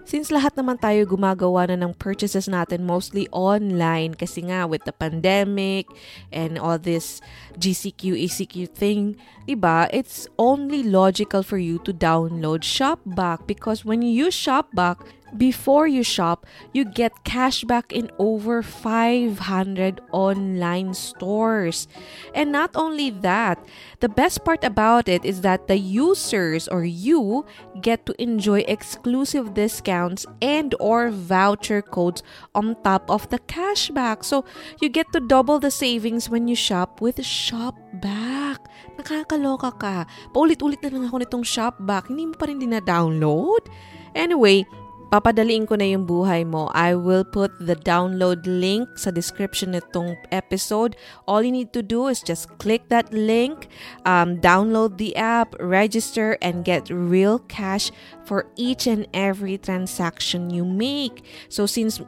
Since 0.05 0.29
lahat 0.29 0.53
naman 0.53 0.77
tayo 0.77 1.01
gumagawa 1.09 1.65
na 1.65 1.81
ng 1.81 1.97
purchases 1.97 2.45
natin 2.45 2.85
mostly 2.85 3.25
online 3.33 4.13
kasi 4.13 4.45
nga 4.45 4.69
with 4.69 4.85
the 4.85 4.93
pandemic 4.93 5.89
and 6.29 6.61
all 6.61 6.77
this 6.77 7.25
GCQ, 7.57 8.13
ECQ 8.13 8.69
thing, 8.69 9.17
diba, 9.49 9.89
it's 9.89 10.29
only 10.37 10.85
logical 10.85 11.41
for 11.41 11.57
you 11.57 11.81
to 11.81 11.89
download 11.89 12.61
Shopback 12.61 13.49
because 13.49 13.81
when 13.81 14.05
you 14.05 14.29
use 14.29 14.37
Shopback, 14.37 15.01
before 15.37 15.87
you 15.87 16.03
shop, 16.03 16.45
you 16.73 16.85
get 16.85 17.23
cashback 17.23 17.91
in 17.91 18.11
over 18.19 18.61
500 18.61 20.01
online 20.11 20.93
stores. 20.93 21.87
And 22.33 22.51
not 22.51 22.71
only 22.75 23.09
that, 23.21 23.59
the 23.99 24.09
best 24.09 24.43
part 24.45 24.63
about 24.63 25.07
it 25.07 25.25
is 25.25 25.41
that 25.41 25.67
the 25.67 25.77
users 25.77 26.67
or 26.67 26.83
you 26.83 27.45
get 27.81 28.05
to 28.05 28.13
enjoy 28.21 28.63
exclusive 28.67 29.53
discounts 29.53 30.25
and 30.41 30.73
or 30.79 31.09
voucher 31.09 31.81
codes 31.81 32.23
on 32.53 32.75
top 32.83 33.09
of 33.09 33.29
the 33.29 33.39
cashback. 33.39 34.23
So, 34.23 34.45
you 34.81 34.89
get 34.89 35.11
to 35.13 35.19
double 35.19 35.59
the 35.59 35.71
savings 35.71 36.29
when 36.29 36.47
you 36.47 36.55
shop 36.55 37.01
with 37.01 37.17
Shopback. 37.17 38.59
Nakakaloka 38.97 39.71
ka. 39.79 40.05
Paulit-ulit 40.31 40.81
na 40.83 40.89
lang 40.89 41.05
ako 41.07 41.17
nitong 41.19 41.45
Shopback. 41.45 42.07
Hindi 42.07 42.31
mo 42.31 42.35
pa 42.35 42.47
rin 42.47 42.59
dina-download? 42.59 43.67
Anyway, 44.15 44.63
papadaliin 45.09 45.67
ko 45.67 45.75
na 45.75 45.85
yung 45.85 46.05
buhay 46.05 46.45
mo. 46.47 46.69
I 46.73 46.95
will 46.95 47.23
put 47.23 47.53
the 47.59 47.75
download 47.75 48.45
link 48.45 48.89
sa 48.97 49.11
description 49.11 49.73
nitong 49.73 50.17
episode. 50.31 50.95
All 51.27 51.41
you 51.41 51.51
need 51.51 51.73
to 51.73 51.83
do 51.83 52.07
is 52.07 52.21
just 52.21 52.49
click 52.57 52.89
that 52.89 53.13
link, 53.13 53.67
um, 54.05 54.41
download 54.41 54.97
the 54.97 55.15
app, 55.15 55.53
register, 55.59 56.37
and 56.41 56.65
get 56.65 56.89
real 56.89 57.39
cash 57.47 57.91
for 58.25 58.49
each 58.55 58.87
and 58.87 59.07
every 59.13 59.57
transaction 59.57 60.49
you 60.49 60.65
make. 60.65 61.23
So 61.49 61.65
since 61.65 62.01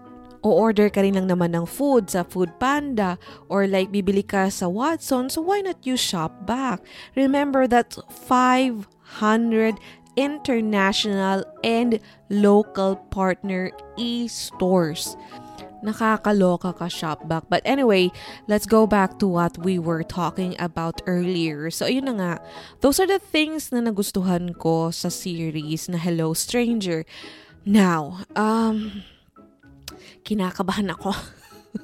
o-order 0.46 0.90
ka 0.90 1.02
rin 1.02 1.18
lang 1.18 1.28
naman 1.28 1.56
ng 1.58 1.66
food 1.68 2.10
sa 2.10 2.24
Food 2.24 2.56
Panda 2.62 3.18
or 3.50 3.68
like 3.68 3.92
bibili 3.92 4.24
ka 4.24 4.48
sa 4.48 4.70
Watson, 4.70 5.30
so 5.30 5.42
why 5.42 5.62
not 5.62 5.82
use 5.84 6.02
Shopback? 6.02 6.80
Remember 7.16 7.68
that 7.68 7.98
500 8.10 8.88
international 10.18 11.46
and 11.64 12.02
local 12.28 12.98
partner 13.14 13.72
e-stores. 13.96 15.16
Nakakaloka 15.86 16.74
ka 16.74 16.90
Shopback. 16.90 17.46
But 17.48 17.62
anyway, 17.64 18.10
let's 18.50 18.66
go 18.66 18.90
back 18.90 19.22
to 19.22 19.30
what 19.30 19.62
we 19.62 19.78
were 19.78 20.02
talking 20.02 20.58
about 20.58 21.06
earlier. 21.06 21.70
So, 21.70 21.86
ayun 21.86 22.10
na 22.10 22.14
nga. 22.18 22.34
Those 22.82 23.00
are 23.00 23.06
the 23.06 23.22
things 23.22 23.70
na 23.70 23.86
nagustuhan 23.86 24.58
ko 24.58 24.90
sa 24.90 25.14
series 25.14 25.86
na 25.86 26.02
Hello 26.02 26.34
Stranger. 26.34 27.06
Now, 27.62 28.26
um, 28.34 29.06
kinakabahan 30.26 30.90
ako. 30.98 31.14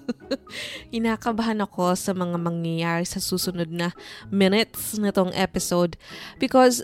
Kinakabahan 0.94 1.62
ako 1.62 1.94
sa 1.94 2.18
mga 2.18 2.42
mangyayari 2.42 3.06
sa 3.06 3.22
susunod 3.22 3.70
na 3.70 3.94
minutes 4.34 4.98
nitong 4.98 5.30
episode 5.38 6.02
because 6.42 6.82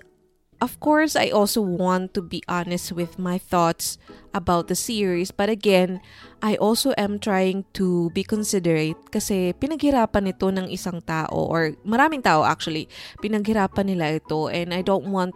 of 0.62 0.80
course, 0.80 1.16
I 1.16 1.30
also 1.32 1.62
want 1.62 2.14
to 2.14 2.22
be 2.22 2.44
honest 2.48 2.92
with 2.92 3.18
my 3.18 3.38
thoughts 3.40 3.98
about 4.34 4.68
the 4.68 4.76
series. 4.76 5.32
But 5.32 5.50
again, 5.50 6.02
I 6.44 6.56
also 6.56 6.94
am 6.98 7.20
trying 7.20 7.66
to 7.74 8.12
be 8.12 8.24
considerate 8.24 9.00
kasi 9.12 9.56
pinaghirapan 9.58 10.30
ito 10.30 10.52
ng 10.52 10.68
isang 10.70 11.02
tao 11.04 11.50
or 11.50 11.76
maraming 11.88 12.24
tao 12.24 12.44
actually. 12.44 12.88
Pinaghirapan 13.24 13.96
nila 13.96 14.20
ito 14.20 14.48
and 14.52 14.76
I 14.76 14.84
don't 14.84 15.10
want 15.10 15.34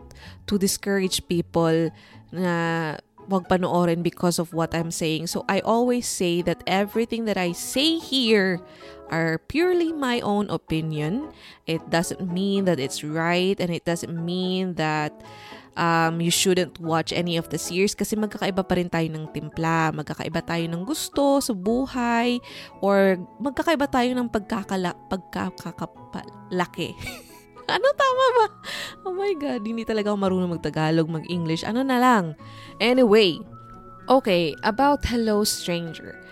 to 0.48 0.60
discourage 0.60 1.24
people 1.28 1.90
na 2.30 3.00
wag 3.30 3.48
panoorin 3.48 4.04
because 4.04 4.40
of 4.40 4.54
what 4.54 4.76
I'm 4.76 4.92
saying. 4.92 5.28
So 5.28 5.46
I 5.48 5.60
always 5.62 6.08
say 6.08 6.42
that 6.44 6.64
everything 6.68 7.26
that 7.26 7.38
I 7.38 7.52
say 7.52 8.00
here 8.00 8.60
are 9.12 9.38
purely 9.48 9.94
my 9.94 10.20
own 10.22 10.50
opinion. 10.50 11.32
It 11.68 11.82
doesn't 11.90 12.22
mean 12.22 12.66
that 12.66 12.80
it's 12.80 13.04
right 13.04 13.60
and 13.60 13.70
it 13.70 13.86
doesn't 13.86 14.14
mean 14.14 14.76
that 14.76 15.14
um, 15.78 16.22
you 16.22 16.32
shouldn't 16.32 16.80
watch 16.80 17.12
any 17.14 17.38
of 17.38 17.50
the 17.50 17.58
series 17.58 17.96
kasi 17.96 18.16
magkakaiba 18.16 18.62
pa 18.66 18.74
rin 18.78 18.90
tayo 18.90 19.10
ng 19.10 19.30
timpla, 19.34 19.94
magkakaiba 19.94 20.42
tayo 20.46 20.66
ng 20.70 20.84
gusto 20.86 21.42
sa 21.42 21.54
buhay, 21.54 22.38
or 22.82 23.18
magkakaiba 23.42 23.90
tayo 23.90 24.10
ng 24.14 24.30
pagkakala, 24.30 24.94
pagkakapalaki. 25.10 26.94
ano 27.68 27.88
tama 27.94 28.26
ba? 28.38 28.46
Oh 29.04 29.16
my 29.16 29.34
God, 29.36 29.64
hindi 29.68 29.84
talaga 29.84 30.12
ako 30.12 30.18
marunong 30.20 30.54
mag-Tagalog, 30.60 31.08
mag-English. 31.08 31.64
Ano 31.64 31.84
na 31.84 32.00
lang. 32.00 32.34
Anyway, 32.80 33.40
okay, 34.08 34.56
about 34.64 35.04
Hello 35.08 35.44
Stranger 35.44 36.24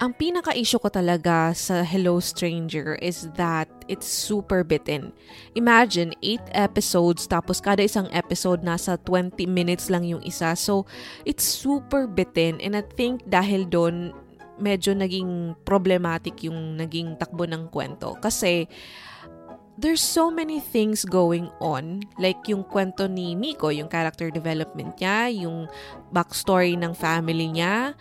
ang 0.00 0.16
pinaka-issue 0.16 0.80
ko 0.80 0.88
talaga 0.88 1.52
sa 1.52 1.84
Hello 1.84 2.24
Stranger 2.24 2.96
is 3.04 3.28
that 3.36 3.68
it's 3.84 4.08
super 4.08 4.64
bitten. 4.64 5.12
Imagine, 5.52 6.16
8 6.24 6.40
episodes 6.56 7.28
tapos 7.28 7.60
kada 7.60 7.84
isang 7.84 8.08
episode 8.16 8.64
nasa 8.64 8.96
20 9.04 9.44
minutes 9.44 9.92
lang 9.92 10.08
yung 10.08 10.24
isa. 10.24 10.56
So, 10.56 10.88
it's 11.28 11.44
super 11.44 12.08
bitten 12.08 12.64
and 12.64 12.72
I 12.72 12.80
think 12.96 13.28
dahil 13.28 13.68
doon 13.68 14.16
medyo 14.56 14.96
naging 14.96 15.52
problematic 15.68 16.48
yung 16.48 16.80
naging 16.80 17.20
takbo 17.20 17.44
ng 17.44 17.68
kwento. 17.68 18.16
Kasi, 18.24 18.72
there's 19.80 20.04
so 20.04 20.28
many 20.28 20.60
things 20.60 21.08
going 21.08 21.48
on. 21.56 22.04
Like 22.20 22.44
yung 22.52 22.68
kwento 22.68 23.08
ni 23.08 23.32
Miko, 23.32 23.72
yung 23.72 23.88
character 23.88 24.28
development 24.28 25.00
niya, 25.00 25.32
yung 25.32 25.72
backstory 26.12 26.76
ng 26.76 26.92
family 26.92 27.48
niya, 27.48 27.96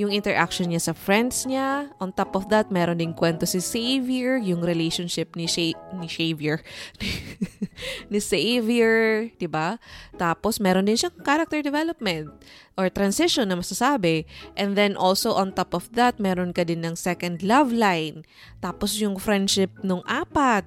yung 0.00 0.10
interaction 0.10 0.72
niya 0.72 0.90
sa 0.90 0.94
friends 0.96 1.44
niya. 1.44 1.92
On 2.02 2.08
top 2.10 2.32
of 2.32 2.48
that, 2.50 2.72
meron 2.72 2.98
ding 2.98 3.14
kwento 3.14 3.44
si 3.44 3.60
Xavier, 3.60 4.40
yung 4.40 4.64
relationship 4.64 5.36
ni, 5.36 5.44
Sha- 5.44 5.78
ni 5.94 6.08
Xavier. 6.08 6.64
ni 8.12 8.18
Xavier, 8.18 9.28
di 9.36 9.44
ba? 9.44 9.76
Tapos, 10.16 10.56
meron 10.56 10.88
din 10.88 10.96
siyang 10.96 11.14
character 11.20 11.60
development 11.60 12.32
or 12.80 12.88
transition 12.88 13.52
na 13.52 13.60
masasabi. 13.60 14.24
And 14.56 14.72
then 14.72 14.96
also, 14.96 15.36
on 15.36 15.52
top 15.52 15.76
of 15.76 15.92
that, 15.94 16.16
meron 16.16 16.56
ka 16.56 16.64
din 16.64 16.80
ng 16.80 16.96
second 16.96 17.44
love 17.44 17.68
line. 17.68 18.24
Tapos, 18.64 18.96
yung 18.96 19.20
friendship 19.20 19.74
nung 19.84 20.00
apat. 20.08 20.64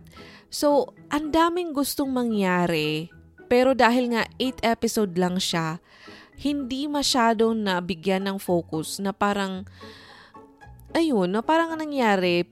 So, 0.54 0.94
ang 1.10 1.34
daming 1.34 1.74
gustong 1.74 2.14
mangyari. 2.14 3.10
Pero 3.50 3.74
dahil 3.74 4.14
nga 4.14 4.30
8 4.38 4.62
episode 4.62 5.18
lang 5.18 5.42
siya, 5.42 5.82
hindi 6.38 6.86
masyado 6.86 7.58
nabigyan 7.58 8.30
ng 8.30 8.38
focus 8.38 9.02
na 9.02 9.10
parang, 9.10 9.66
ayun, 10.94 11.34
na 11.34 11.42
parang 11.42 11.74
nangyari, 11.74 12.46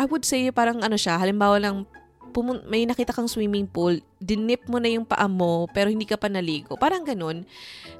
I 0.00 0.04
would 0.08 0.24
say 0.24 0.48
parang 0.48 0.80
ano 0.80 0.96
siya, 0.96 1.20
halimbawa 1.20 1.60
lang, 1.60 1.84
pumun- 2.32 2.64
may 2.66 2.88
nakita 2.88 3.12
kang 3.12 3.28
swimming 3.28 3.68
pool, 3.68 4.00
dinip 4.18 4.64
mo 4.66 4.80
na 4.80 4.88
yung 4.88 5.04
paa 5.04 5.28
mo, 5.28 5.68
pero 5.70 5.92
hindi 5.92 6.08
ka 6.08 6.16
pa 6.16 6.32
naligo. 6.32 6.74
Parang 6.80 7.04
ganun, 7.04 7.44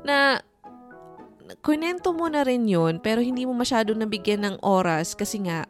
na 0.00 0.40
kunento 1.60 2.16
mo 2.16 2.26
na 2.32 2.40
rin 2.40 2.64
yun, 2.64 2.98
pero 3.04 3.20
hindi 3.20 3.44
mo 3.44 3.52
masyado 3.52 3.92
nabigyan 3.92 4.48
ng 4.48 4.56
oras 4.64 5.12
kasi 5.12 5.44
nga, 5.44 5.68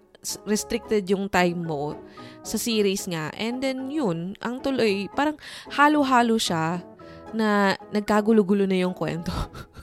restricted 0.48 1.06
yung 1.08 1.28
time 1.28 1.64
mo 1.64 1.96
sa 2.44 2.56
series 2.56 3.08
nga. 3.08 3.32
And 3.36 3.60
then 3.60 3.88
yun, 3.92 4.36
ang 4.40 4.60
tuloy, 4.64 5.08
parang 5.12 5.36
halo-halo 5.72 6.40
siya 6.40 6.80
na 7.34 7.74
nagkagulo-gulo 7.90 8.64
na 8.64 8.78
yung 8.78 8.96
kwento. 8.96 9.32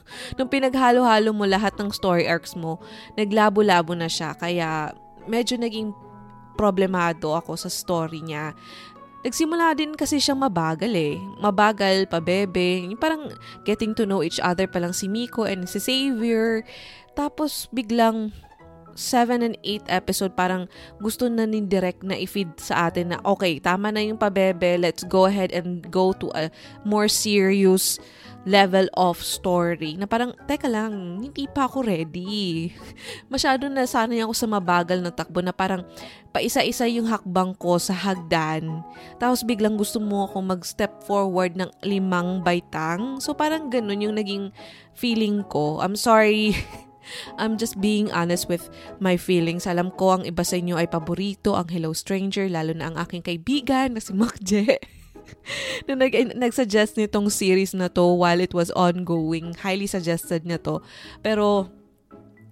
Nung 0.38 0.52
pinaghalo-halo 0.52 1.32
mo 1.32 1.48
lahat 1.48 1.76
ng 1.80 1.92
story 1.92 2.28
arcs 2.28 2.56
mo, 2.56 2.80
naglabo-labo 3.16 3.96
na 3.96 4.08
siya. 4.08 4.36
Kaya 4.36 4.92
medyo 5.28 5.56
naging 5.60 5.92
problemado 6.56 7.34
ako 7.34 7.58
sa 7.58 7.70
story 7.72 8.22
niya. 8.22 8.54
Nagsimula 9.22 9.78
din 9.78 9.94
kasi 9.94 10.18
siyang 10.18 10.42
mabagal 10.42 10.90
eh. 10.98 11.18
Mabagal, 11.38 12.10
pabebe. 12.10 12.90
Parang 12.98 13.30
getting 13.66 13.94
to 13.94 14.10
know 14.10 14.26
each 14.26 14.42
other 14.42 14.66
pa 14.66 14.82
lang 14.82 14.98
si 14.98 15.06
Miko 15.06 15.46
and 15.46 15.70
si 15.70 15.78
Xavier. 15.78 16.66
Tapos 17.14 17.70
biglang 17.70 18.34
7 18.96 19.42
and 19.42 19.58
8 19.64 19.88
episode, 19.88 20.34
parang 20.36 20.68
gusto 21.00 21.28
na 21.28 21.48
ni 21.48 21.64
direct 21.64 22.04
na 22.04 22.18
i-feed 22.18 22.56
sa 22.60 22.92
atin 22.92 23.16
na, 23.16 23.18
okay, 23.24 23.58
tama 23.58 23.90
na 23.90 24.04
yung 24.04 24.20
pabebe, 24.20 24.78
let's 24.80 25.04
go 25.08 25.26
ahead 25.26 25.52
and 25.56 25.88
go 25.90 26.12
to 26.16 26.30
a 26.36 26.52
more 26.84 27.08
serious 27.08 27.98
level 28.46 28.90
of 28.98 29.22
story. 29.22 29.98
Na 29.98 30.10
parang, 30.10 30.34
teka 30.50 30.66
lang, 30.66 31.22
hindi 31.22 31.46
pa 31.46 31.70
ako 31.70 31.86
ready. 31.86 32.74
Masyado 33.34 33.70
na 33.70 33.86
sana 33.86 34.18
ako 34.18 34.34
sa 34.34 34.48
mabagal 34.50 35.00
na 35.02 35.14
takbo 35.14 35.46
na 35.46 35.54
parang 35.54 35.86
paisa-isa 36.34 36.90
yung 36.90 37.06
hakbang 37.06 37.54
ko 37.60 37.78
sa 37.78 37.94
hagdan. 37.94 38.82
Tapos 39.22 39.46
biglang 39.46 39.78
gusto 39.78 40.02
mo 40.02 40.26
ako 40.26 40.42
mag-step 40.42 41.04
forward 41.06 41.54
ng 41.54 41.70
limang 41.86 42.42
baitang. 42.42 43.22
So 43.22 43.38
parang 43.38 43.70
ganun 43.70 44.02
yung 44.02 44.16
naging 44.18 44.50
feeling 44.98 45.46
ko. 45.46 45.78
I'm 45.84 45.96
sorry 46.00 46.56
I'm 47.38 47.58
just 47.58 47.82
being 47.82 48.10
honest 48.14 48.48
with 48.48 48.70
my 49.02 49.18
feelings. 49.18 49.66
Alam 49.66 49.94
ko 49.96 50.20
ang 50.20 50.24
iba 50.24 50.46
sa 50.46 50.58
inyo 50.58 50.78
ay 50.78 50.90
paborito 50.90 51.58
ang 51.58 51.70
Hello 51.70 51.92
Stranger, 51.92 52.48
lalo 52.48 52.74
na 52.74 52.94
ang 52.94 52.98
aking 52.98 53.26
kaibigan 53.26 53.98
na 53.98 54.02
si 54.02 54.14
Makje. 54.14 54.80
na 55.88 55.94
nag, 55.98 56.14
nag-suggest 56.36 56.98
nitong 56.98 57.30
series 57.32 57.74
na 57.74 57.88
to 57.90 58.06
while 58.06 58.40
it 58.40 58.54
was 58.54 58.74
ongoing. 58.74 59.54
Highly 59.60 59.88
suggested 59.88 60.46
niya 60.46 60.62
to. 60.66 60.82
Pero, 61.26 61.70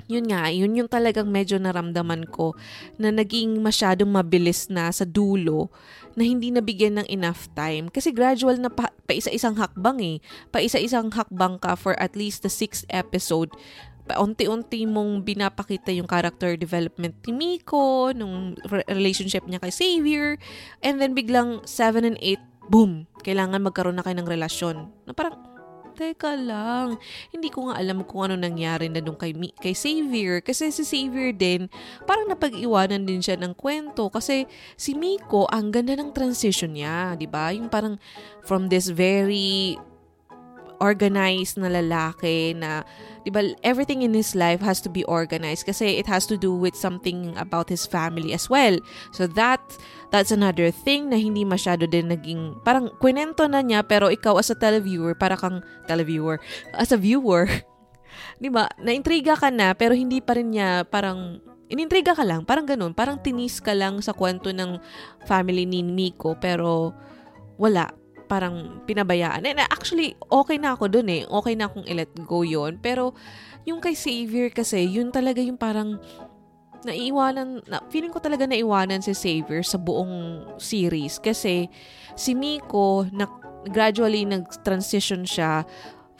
yun 0.10 0.26
nga, 0.26 0.50
yun 0.50 0.74
yung 0.74 0.90
talagang 0.90 1.30
medyo 1.30 1.62
naramdaman 1.62 2.26
ko 2.34 2.58
na 2.98 3.14
naging 3.14 3.62
masyadong 3.62 4.10
mabilis 4.10 4.66
na 4.66 4.90
sa 4.90 5.06
dulo 5.06 5.70
na 6.18 6.26
hindi 6.26 6.50
nabigyan 6.50 6.98
ng 6.98 7.08
enough 7.14 7.46
time. 7.54 7.94
Kasi 7.94 8.10
gradual 8.10 8.58
na 8.58 8.74
pa, 8.74 8.90
pa 9.06 9.14
isa-isang 9.14 9.54
hakbang 9.54 10.02
eh. 10.02 10.18
Pa 10.50 10.66
isa-isang 10.66 11.14
hakbang 11.14 11.62
ka 11.62 11.78
for 11.78 11.94
at 12.02 12.18
least 12.18 12.42
the 12.42 12.50
sixth 12.50 12.90
episode 12.90 13.54
unti-unti 14.18 14.90
mong 14.90 15.22
binapakita 15.22 15.94
yung 15.94 16.10
character 16.10 16.58
development 16.58 17.14
ni 17.28 17.34
Miko, 17.36 18.10
nung 18.16 18.58
relationship 18.90 19.46
niya 19.46 19.62
kay 19.62 19.70
Xavier, 19.70 20.42
and 20.82 20.98
then 20.98 21.14
biglang 21.14 21.62
7 21.68 22.02
and 22.02 22.18
8, 22.18 22.72
boom, 22.72 23.06
kailangan 23.22 23.62
magkaroon 23.62 23.98
na 24.00 24.06
kayo 24.06 24.18
ng 24.18 24.30
relasyon. 24.30 24.90
Na 25.06 25.14
parang, 25.14 25.38
teka 26.00 26.32
lang, 26.40 26.96
hindi 27.36 27.52
ko 27.52 27.68
nga 27.68 27.76
alam 27.76 28.08
kung 28.08 28.32
ano 28.32 28.40
nangyari 28.40 28.88
na 28.88 29.04
nung 29.04 29.20
kay, 29.20 29.36
kay 29.60 29.76
Xavier. 29.76 30.40
Kasi 30.40 30.72
si 30.72 30.88
Xavier 30.88 31.36
din, 31.36 31.68
parang 32.08 32.32
napag-iwanan 32.32 33.04
din 33.04 33.20
siya 33.20 33.36
ng 33.36 33.52
kwento. 33.52 34.08
Kasi 34.08 34.48
si 34.80 34.96
Miko, 34.96 35.44
ang 35.52 35.76
ganda 35.76 36.00
ng 36.00 36.16
transition 36.16 36.72
niya, 36.72 37.20
di 37.20 37.28
ba? 37.28 37.52
Yung 37.52 37.68
parang 37.68 38.00
from 38.48 38.72
this 38.72 38.88
very 38.88 39.76
organized 40.80 41.60
na 41.60 41.70
lalaki 41.72 42.56
na 42.56 42.84
'di 43.24 43.32
ba 43.32 43.42
everything 43.64 44.02
in 44.02 44.16
his 44.16 44.34
life 44.34 44.64
has 44.64 44.80
to 44.80 44.90
be 44.90 45.04
organized 45.06 45.68
kasi 45.68 46.00
it 46.00 46.08
has 46.08 46.26
to 46.26 46.40
do 46.40 46.56
with 46.56 46.76
something 46.76 47.36
about 47.36 47.68
his 47.68 47.84
family 47.86 48.32
as 48.32 48.48
well. 48.48 48.80
So 49.12 49.28
that 49.36 49.62
that's 50.10 50.34
another 50.34 50.72
thing 50.72 51.12
na 51.12 51.20
hindi 51.20 51.44
masyado 51.44 51.86
din 51.86 52.10
naging 52.10 52.64
parang 52.66 52.92
kwento 52.98 53.46
na 53.46 53.62
niya 53.62 53.86
pero 53.86 54.10
ikaw 54.10 54.40
as 54.40 54.50
a 54.50 54.58
televiewer 54.58 55.14
para 55.14 55.38
kang 55.38 55.62
televiewer 55.86 56.42
as 56.74 56.90
a 56.92 57.00
viewer 57.00 57.46
'di 58.42 58.50
ba? 58.50 58.72
Naintriga 58.80 59.38
ka 59.38 59.54
na 59.54 59.76
pero 59.76 59.94
hindi 59.94 60.20
pa 60.20 60.36
rin 60.36 60.56
niya 60.56 60.88
parang 60.88 61.44
inintriga 61.70 62.18
ka 62.18 62.26
lang, 62.26 62.44
parang 62.50 62.66
ganun, 62.66 62.98
parang 62.98 63.22
tinis 63.22 63.62
ka 63.62 63.78
lang 63.78 64.02
sa 64.02 64.12
kwento 64.18 64.50
ng 64.50 64.82
family 65.30 65.70
ni 65.70 65.86
Miko 65.86 66.34
pero 66.34 66.98
wala 67.62 67.94
parang 68.30 68.86
pinabayaan. 68.86 69.42
And 69.50 69.58
actually, 69.66 70.14
okay 70.30 70.62
na 70.62 70.78
ako 70.78 70.86
dun 70.94 71.10
eh. 71.10 71.26
Okay 71.26 71.58
na 71.58 71.66
akong 71.66 71.90
i-let 71.90 72.14
go 72.30 72.46
yon 72.46 72.78
Pero, 72.78 73.18
yung 73.66 73.82
kay 73.82 73.98
Xavier 73.98 74.54
kasi, 74.54 74.86
yun 74.86 75.10
talaga 75.10 75.42
yung 75.42 75.58
parang 75.58 75.98
naiwanan, 76.86 77.66
na, 77.68 77.82
feeling 77.90 78.14
ko 78.14 78.22
talaga 78.22 78.46
naiwanan 78.46 79.02
si 79.02 79.12
Xavier 79.12 79.66
sa 79.66 79.82
buong 79.82 80.46
series. 80.62 81.18
Kasi, 81.18 81.68
si 82.14 82.32
Miko, 82.38 83.10
na, 83.10 83.26
gradually 83.68 84.24
nag-transition 84.24 85.28
siya 85.28 85.68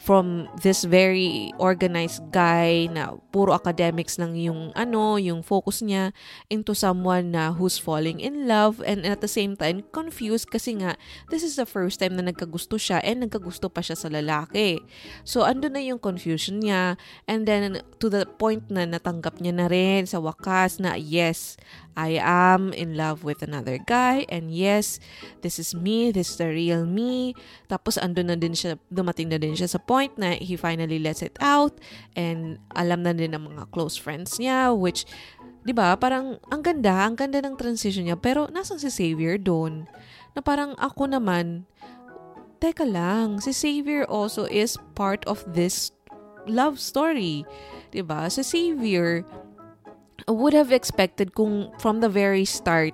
from 0.00 0.48
this 0.64 0.88
very 0.88 1.52
organized 1.60 2.24
guy 2.32 2.88
na 2.88 3.20
puro 3.36 3.52
academics 3.52 4.16
lang 4.16 4.32
yung 4.32 4.72
ano, 4.72 5.20
yung 5.20 5.44
focus 5.44 5.84
niya 5.84 6.16
into 6.48 6.72
someone 6.72 7.36
na 7.36 7.52
who's 7.52 7.76
falling 7.76 8.16
in 8.16 8.48
love 8.48 8.80
and 8.88 9.04
at 9.04 9.20
the 9.20 9.28
same 9.28 9.52
time 9.60 9.84
confused 9.92 10.48
kasi 10.48 10.80
nga 10.80 10.96
this 11.28 11.44
is 11.44 11.60
the 11.60 11.68
first 11.68 12.00
time 12.00 12.16
na 12.16 12.24
nagkagusto 12.24 12.80
siya 12.80 13.04
and 13.04 13.28
nagkagusto 13.28 13.68
pa 13.68 13.84
siya 13.84 13.94
sa 13.94 14.08
lalaki. 14.08 14.80
So 15.20 15.44
ando 15.44 15.68
na 15.68 15.84
yung 15.84 16.00
confusion 16.00 16.64
niya 16.64 16.96
and 17.28 17.44
then 17.44 17.84
to 18.00 18.08
the 18.08 18.24
point 18.24 18.72
na 18.72 18.88
natanggap 18.88 19.36
niya 19.36 19.52
na 19.52 19.68
rin 19.68 20.08
sa 20.08 20.16
wakas 20.16 20.80
na 20.80 20.96
yes, 20.96 21.60
I 22.00 22.16
am 22.24 22.72
in 22.72 22.96
love 22.96 23.20
with 23.20 23.44
another 23.44 23.76
guy 23.76 24.24
and 24.32 24.48
yes, 24.48 24.96
this 25.44 25.60
is 25.60 25.76
me, 25.76 26.08
this 26.08 26.32
is 26.32 26.36
the 26.40 26.48
real 26.48 26.88
me. 26.88 27.36
Tapos 27.68 28.00
ando 28.00 28.24
na 28.24 28.40
din 28.40 28.56
siya, 28.56 28.80
dumating 28.88 29.28
na 29.28 29.36
din 29.36 29.52
siya 29.52 29.68
sa 29.68 29.76
point 29.76 30.16
na 30.16 30.40
he 30.40 30.56
finally 30.56 30.96
lets 30.96 31.20
it 31.20 31.36
out 31.44 31.76
and 32.16 32.56
alam 32.72 33.04
na 33.04 33.12
din 33.12 33.36
ng 33.36 33.52
mga 33.52 33.68
close 33.68 34.00
friends 34.00 34.40
niya 34.40 34.72
which 34.72 35.04
'di 35.68 35.76
ba 35.76 35.92
parang 36.00 36.40
ang 36.48 36.64
ganda, 36.64 37.04
ang 37.04 37.20
ganda 37.20 37.44
ng 37.44 37.60
transition 37.60 38.08
niya 38.08 38.16
pero 38.16 38.48
nasan 38.48 38.80
si 38.80 38.88
Xavier 38.88 39.36
doon? 39.36 39.84
Na 40.32 40.40
parang 40.40 40.72
ako 40.80 41.04
naman 41.04 41.68
Teka 42.60 42.84
lang, 42.84 43.40
si 43.40 43.56
Xavier 43.56 44.04
also 44.04 44.44
is 44.44 44.76
part 44.92 45.24
of 45.24 45.40
this 45.48 45.96
love 46.44 46.76
story. 46.76 47.48
'Di 47.88 48.04
ba? 48.04 48.28
Si 48.28 48.44
Xavier 48.44 49.24
would 50.28 50.52
have 50.52 50.72
expected 50.72 51.32
kung 51.32 51.72
from 51.78 52.00
the 52.00 52.08
very 52.08 52.44
start, 52.44 52.92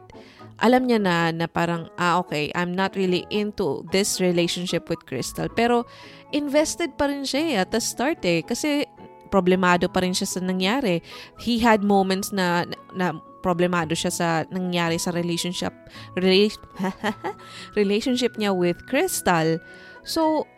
alam 0.61 0.89
niya 0.89 1.01
na 1.01 1.17
na 1.33 1.47
parang, 1.51 1.89
ah 2.01 2.21
okay, 2.25 2.53
I'm 2.55 2.73
not 2.73 2.97
really 2.97 3.27
into 3.29 3.85
this 3.93 4.21
relationship 4.21 4.89
with 4.89 5.05
Crystal. 5.05 5.49
Pero 5.53 5.85
invested 6.33 6.97
pa 6.97 7.11
rin 7.11 7.29
siya 7.29 7.43
eh, 7.43 7.63
at 7.63 7.71
the 7.73 7.83
start 7.83 8.25
eh. 8.25 8.41
Kasi 8.41 8.89
problemado 9.29 9.91
pa 9.91 10.01
rin 10.01 10.17
siya 10.17 10.29
sa 10.29 10.41
nangyari. 10.41 11.05
He 11.43 11.61
had 11.61 11.85
moments 11.85 12.33
na, 12.33 12.65
na 12.95 13.19
problemado 13.45 13.93
siya 13.93 14.11
sa 14.11 14.29
nangyari 14.51 14.99
sa 14.99 15.13
relationship 15.13 15.71
rela- 16.19 16.65
relationship 17.81 18.35
niya 18.41 18.57
with 18.57 18.81
Crystal. 18.89 19.61
So, 20.07 20.49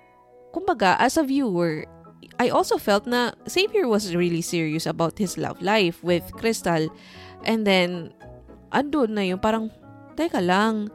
kumbaga, 0.55 0.97
as 1.01 1.19
a 1.19 1.25
viewer, 1.25 1.85
I 2.39 2.49
also 2.51 2.79
felt 2.79 3.07
na 3.07 3.35
Xavier 3.51 3.91
was 3.91 4.15
really 4.15 4.43
serious 4.43 4.87
about 4.87 5.19
his 5.19 5.37
love 5.37 5.61
life 5.61 6.03
with 6.07 6.23
Crystal. 6.33 6.87
And 7.43 7.67
then, 7.67 8.15
andun 8.71 9.19
na 9.19 9.27
yung 9.27 9.43
parang, 9.43 9.75
teka 10.15 10.39
lang, 10.39 10.91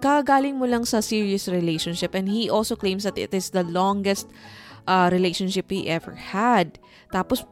kagaling 0.00 0.56
mo 0.56 0.64
lang 0.64 0.84
sa 0.84 1.00
serious 1.00 1.48
relationship 1.48 2.14
and 2.14 2.28
he 2.28 2.48
also 2.48 2.76
claims 2.76 3.04
that 3.04 3.16
it 3.16 3.32
is 3.32 3.50
the 3.50 3.64
longest 3.64 4.28
uh, 4.86 5.08
relationship 5.12 5.68
he 5.70 5.88
ever 5.88 6.14
had. 6.16 6.78
Tapos, 7.12 7.44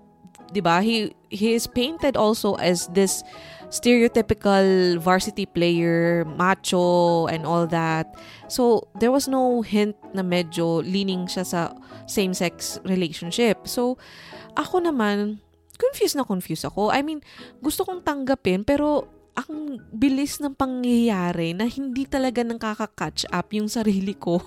di 0.52 0.60
ba, 0.60 0.80
he, 0.80 1.12
he 1.28 1.52
is 1.52 1.66
painted 1.66 2.16
also 2.16 2.54
as 2.56 2.88
this 2.92 3.24
stereotypical 3.70 4.98
varsity 5.00 5.46
player, 5.46 6.24
macho, 6.24 7.26
and 7.28 7.46
all 7.46 7.66
that. 7.68 8.16
So, 8.48 8.88
there 8.98 9.12
was 9.12 9.28
no 9.28 9.62
hint 9.62 9.96
na 10.12 10.22
medyo 10.22 10.82
leaning 10.84 11.26
siya 11.26 11.44
sa 11.44 11.60
same-sex 12.04 12.80
relationship. 12.84 13.64
So, 13.68 13.96
ako 14.54 14.84
naman, 14.84 15.40
confused 15.76 16.16
na 16.16 16.24
confused 16.26 16.64
ako. 16.64 16.90
I 16.94 17.02
mean, 17.02 17.20
gusto 17.58 17.82
kong 17.82 18.06
tanggapin, 18.06 18.62
pero 18.62 19.10
ang 19.34 19.82
bilis 19.90 20.38
ng 20.38 20.54
pangyayari 20.54 21.58
na 21.58 21.66
hindi 21.66 22.06
talaga 22.06 22.46
nakaka-catch 22.46 23.26
up 23.34 23.50
yung 23.50 23.66
sarili 23.66 24.14
ko. 24.14 24.38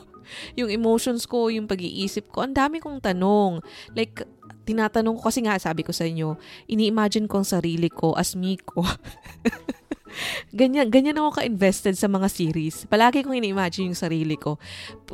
Yung 0.60 0.68
emotions 0.68 1.24
ko, 1.24 1.48
yung 1.48 1.72
pag-iisip 1.72 2.36
ko. 2.36 2.44
Ang 2.44 2.52
dami 2.52 2.84
kong 2.84 3.00
tanong. 3.00 3.64
Like, 3.96 4.28
tinatanong 4.68 5.16
ko 5.16 5.32
kasi 5.32 5.40
nga, 5.48 5.56
sabi 5.56 5.88
ko 5.88 5.96
sa 5.96 6.04
inyo, 6.04 6.36
ini-imagine 6.68 7.32
ko 7.32 7.40
ang 7.40 7.48
sarili 7.48 7.88
ko 7.88 8.12
as 8.20 8.36
Miko. 8.36 8.84
ganyan, 10.60 10.92
ganyan 10.92 11.16
ako 11.16 11.40
ka-invested 11.40 11.96
sa 11.96 12.12
mga 12.12 12.28
series. 12.28 12.84
Palagi 12.92 13.24
kong 13.24 13.40
ini-imagine 13.40 13.88
yung 13.88 14.00
sarili 14.00 14.36
ko. 14.36 14.60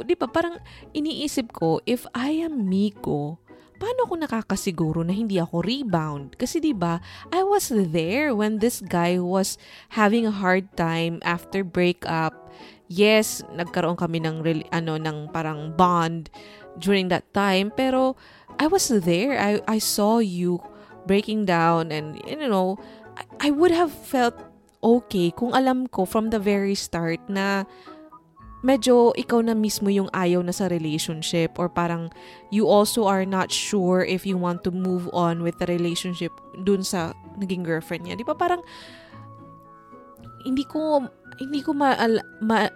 Di 0.01 0.17
ba, 0.17 0.25
parang 0.25 0.57
iniisip 0.97 1.53
ko, 1.53 1.77
if 1.85 2.09
I 2.17 2.41
am 2.41 2.65
Miko, 2.65 3.43
paano 3.83 4.07
ako 4.07 4.15
nakakasiguro 4.15 5.03
na 5.03 5.11
hindi 5.11 5.35
ako 5.43 5.59
rebound? 5.59 6.39
Kasi 6.39 6.63
'di 6.63 6.71
ba, 6.71 7.03
I 7.35 7.43
was 7.43 7.67
there 7.67 8.31
when 8.31 8.63
this 8.63 8.79
guy 8.79 9.19
was 9.19 9.59
having 9.91 10.23
a 10.23 10.31
hard 10.31 10.71
time 10.79 11.19
after 11.27 11.67
breakup. 11.67 12.31
Yes, 12.87 13.43
nagkaroon 13.51 13.99
kami 13.99 14.23
ng 14.23 14.39
ano 14.71 14.95
ng 14.95 15.35
parang 15.35 15.75
bond 15.75 16.31
during 16.77 17.09
that 17.09 17.27
time, 17.33 17.71
pero 17.73 18.15
I 18.57 18.67
was 18.67 18.89
there. 18.89 19.37
I 19.37 19.61
I 19.65 19.77
saw 19.77 20.19
you 20.19 20.61
breaking 21.05 21.45
down 21.45 21.91
and 21.91 22.19
you 22.25 22.47
know, 22.47 22.79
I, 23.17 23.49
I 23.49 23.49
would 23.51 23.71
have 23.71 23.91
felt 23.91 24.37
okay 24.83 25.31
kung 25.31 25.55
alam 25.55 25.87
ko 25.87 26.03
from 26.03 26.29
the 26.29 26.39
very 26.39 26.75
start 26.75 27.19
na 27.31 27.63
medyo 28.63 29.11
ikaw 29.19 29.43
na 29.43 29.51
mismo 29.51 29.91
yung 29.91 30.07
ayaw 30.15 30.39
na 30.39 30.55
sa 30.55 30.71
relationship 30.71 31.59
or 31.59 31.67
parang 31.67 32.07
you 32.47 32.63
also 32.63 33.03
are 33.03 33.27
not 33.27 33.51
sure 33.51 34.07
if 34.07 34.23
you 34.23 34.39
want 34.39 34.63
to 34.63 34.71
move 34.71 35.11
on 35.11 35.43
with 35.43 35.59
the 35.59 35.67
relationship 35.67 36.31
dun 36.63 36.79
sa 36.79 37.11
naging 37.35 37.67
girlfriend 37.67 38.07
niya. 38.07 38.15
Di 38.15 38.23
ba 38.23 38.31
parang 38.31 38.63
hindi 40.47 40.63
ko 40.63 41.03
hindi 41.43 41.59
ko 41.59 41.75
ma, 41.75 41.95
ma 42.39 42.67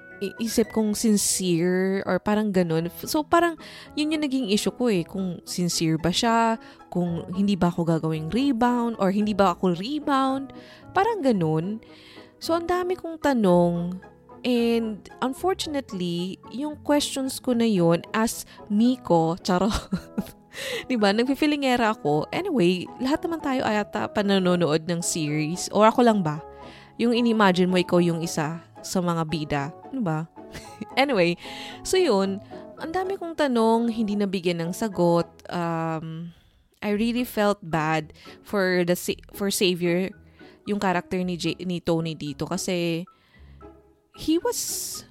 isip 0.41 0.73
kong 0.73 0.97
sincere 0.97 2.01
or 2.05 2.17
parang 2.17 2.49
ganun. 2.49 2.89
So 3.05 3.21
parang 3.21 3.57
yun 3.93 4.13
yung 4.13 4.23
naging 4.23 4.47
issue 4.49 4.73
ko 4.73 4.89
eh. 4.89 5.05
Kung 5.05 5.41
sincere 5.45 5.97
ba 5.97 6.09
siya, 6.09 6.57
kung 6.89 7.25
hindi 7.33 7.53
ba 7.53 7.69
ako 7.69 7.85
gagawing 7.85 8.33
rebound 8.33 8.97
or 8.97 9.13
hindi 9.13 9.37
ba 9.37 9.53
ako 9.53 9.77
rebound. 9.77 10.53
Parang 10.91 11.21
ganun. 11.21 11.81
So 12.41 12.53
ang 12.57 12.65
dami 12.69 12.97
kong 12.97 13.21
tanong 13.21 14.01
And 14.45 15.01
unfortunately, 15.19 16.37
yung 16.53 16.79
questions 16.85 17.41
ko 17.41 17.57
na 17.57 17.65
yun 17.65 18.05
as 18.13 18.45
Miko, 18.69 19.35
charo, 19.41 19.67
di 20.89 20.95
ba, 20.95 21.11
nagpipilingera 21.11 21.97
ako. 21.97 22.29
Anyway, 22.31 22.85
lahat 23.01 23.25
naman 23.25 23.41
tayo 23.41 23.65
ayata 23.65 24.07
pananonood 24.07 24.85
ng 24.85 25.01
series. 25.01 25.67
Or 25.73 25.89
ako 25.89 26.05
lang 26.05 26.21
ba? 26.21 26.39
Yung 26.95 27.11
inimagine 27.11 27.67
mo 27.69 27.75
ikaw 27.75 27.99
yung 27.99 28.21
isa 28.23 28.61
sa 28.81 28.99
mga 29.01 29.23
bida. 29.27 29.63
Di 29.89 30.01
ba? 30.01 30.27
anyway, 30.99 31.35
so 31.83 31.97
yun, 31.97 32.39
ang 32.77 32.91
dami 32.93 33.17
kong 33.17 33.35
tanong, 33.35 33.89
hindi 33.89 34.13
nabigyan 34.13 34.61
ng 34.61 34.71
sagot. 34.73 35.27
Um, 35.49 36.33
I 36.81 36.93
really 36.93 37.25
felt 37.25 37.57
bad 37.61 38.13
for 38.45 38.85
the 38.85 38.93
for 39.33 39.49
Savior, 39.49 40.13
yung 40.69 40.77
character 40.77 41.17
ni, 41.25 41.35
J, 41.35 41.57
ni 41.65 41.81
Tony 41.81 42.13
dito 42.13 42.45
kasi 42.45 43.07
he 44.13 44.37
was 44.37 45.01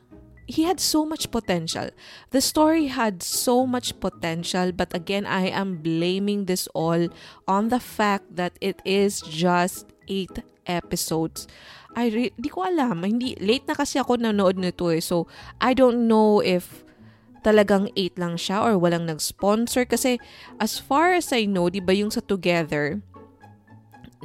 he 0.47 0.63
had 0.63 0.79
so 0.79 1.03
much 1.03 1.31
potential. 1.31 1.91
The 2.31 2.41
story 2.41 2.87
had 2.87 3.23
so 3.23 3.67
much 3.67 3.99
potential, 3.99 4.71
but 4.71 4.95
again, 4.95 5.27
I 5.27 5.51
am 5.51 5.83
blaming 5.83 6.47
this 6.47 6.71
all 6.71 7.11
on 7.51 7.69
the 7.69 7.83
fact 7.83 8.31
that 8.39 8.55
it 8.63 8.79
is 8.87 9.21
just 9.27 9.91
eight 10.07 10.43
episodes. 10.67 11.47
I 11.97 12.13
re- 12.13 12.37
di 12.37 12.51
ko 12.53 12.67
alam, 12.67 13.07
hindi 13.07 13.39
late 13.41 13.65
na 13.71 13.75
kasi 13.79 13.97
ako 13.97 14.21
nanood 14.21 14.61
nito 14.61 14.93
eh. 14.93 15.01
So, 15.01 15.25
I 15.63 15.73
don't 15.73 16.11
know 16.11 16.45
if 16.45 16.85
talagang 17.47 17.95
8 17.95 18.19
lang 18.19 18.35
siya 18.35 18.59
or 18.59 18.75
walang 18.75 19.07
nag-sponsor 19.07 19.87
kasi 19.87 20.19
as 20.59 20.83
far 20.83 21.15
as 21.15 21.31
I 21.31 21.47
know, 21.47 21.71
'di 21.71 21.79
ba 21.79 21.95
yung 21.95 22.11
sa 22.11 22.19
Together, 22.19 22.99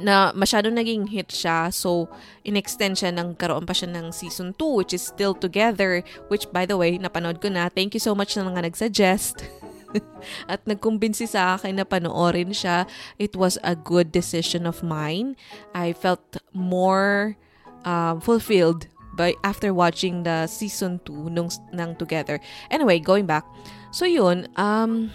na 0.02 0.34
masyado 0.34 0.68
naging 0.68 1.06
hit 1.06 1.30
siya. 1.30 1.70
So, 1.70 2.10
in-extend 2.42 2.98
siya 2.98 3.14
ng 3.14 3.38
karoon 3.38 3.68
pa 3.68 3.76
siya 3.76 3.94
ng 3.94 4.10
season 4.10 4.50
2 4.58 4.78
which 4.82 4.92
is 4.92 5.06
still 5.06 5.36
together. 5.36 6.02
Which 6.26 6.50
by 6.50 6.66
the 6.66 6.74
way, 6.74 6.98
napanood 6.98 7.38
ko 7.38 7.48
na. 7.48 7.70
Thank 7.70 7.94
you 7.94 8.02
so 8.02 8.12
much 8.18 8.34
na 8.34 8.42
mga 8.42 8.66
nag-suggest. 8.68 9.46
At 10.52 10.64
nagkumbinsi 10.64 11.28
sa 11.28 11.56
akin 11.56 11.76
na 11.76 11.84
panoorin 11.84 12.52
siya. 12.54 12.88
It 13.18 13.36
was 13.36 13.58
a 13.62 13.76
good 13.76 14.12
decision 14.12 14.66
of 14.66 14.82
mine. 14.82 15.36
I 15.74 15.92
felt 15.92 16.40
more 16.52 17.36
um, 17.84 18.20
fulfilled 18.20 18.88
by 19.16 19.36
after 19.44 19.74
watching 19.74 20.24
the 20.24 20.48
season 20.48 21.00
2 21.04 21.28
nung, 21.28 21.52
ng 21.72 21.96
Together. 21.96 22.40
Anyway, 22.70 22.98
going 22.98 23.26
back. 23.26 23.44
So 23.92 24.08
yun, 24.08 24.48
um, 24.56 25.12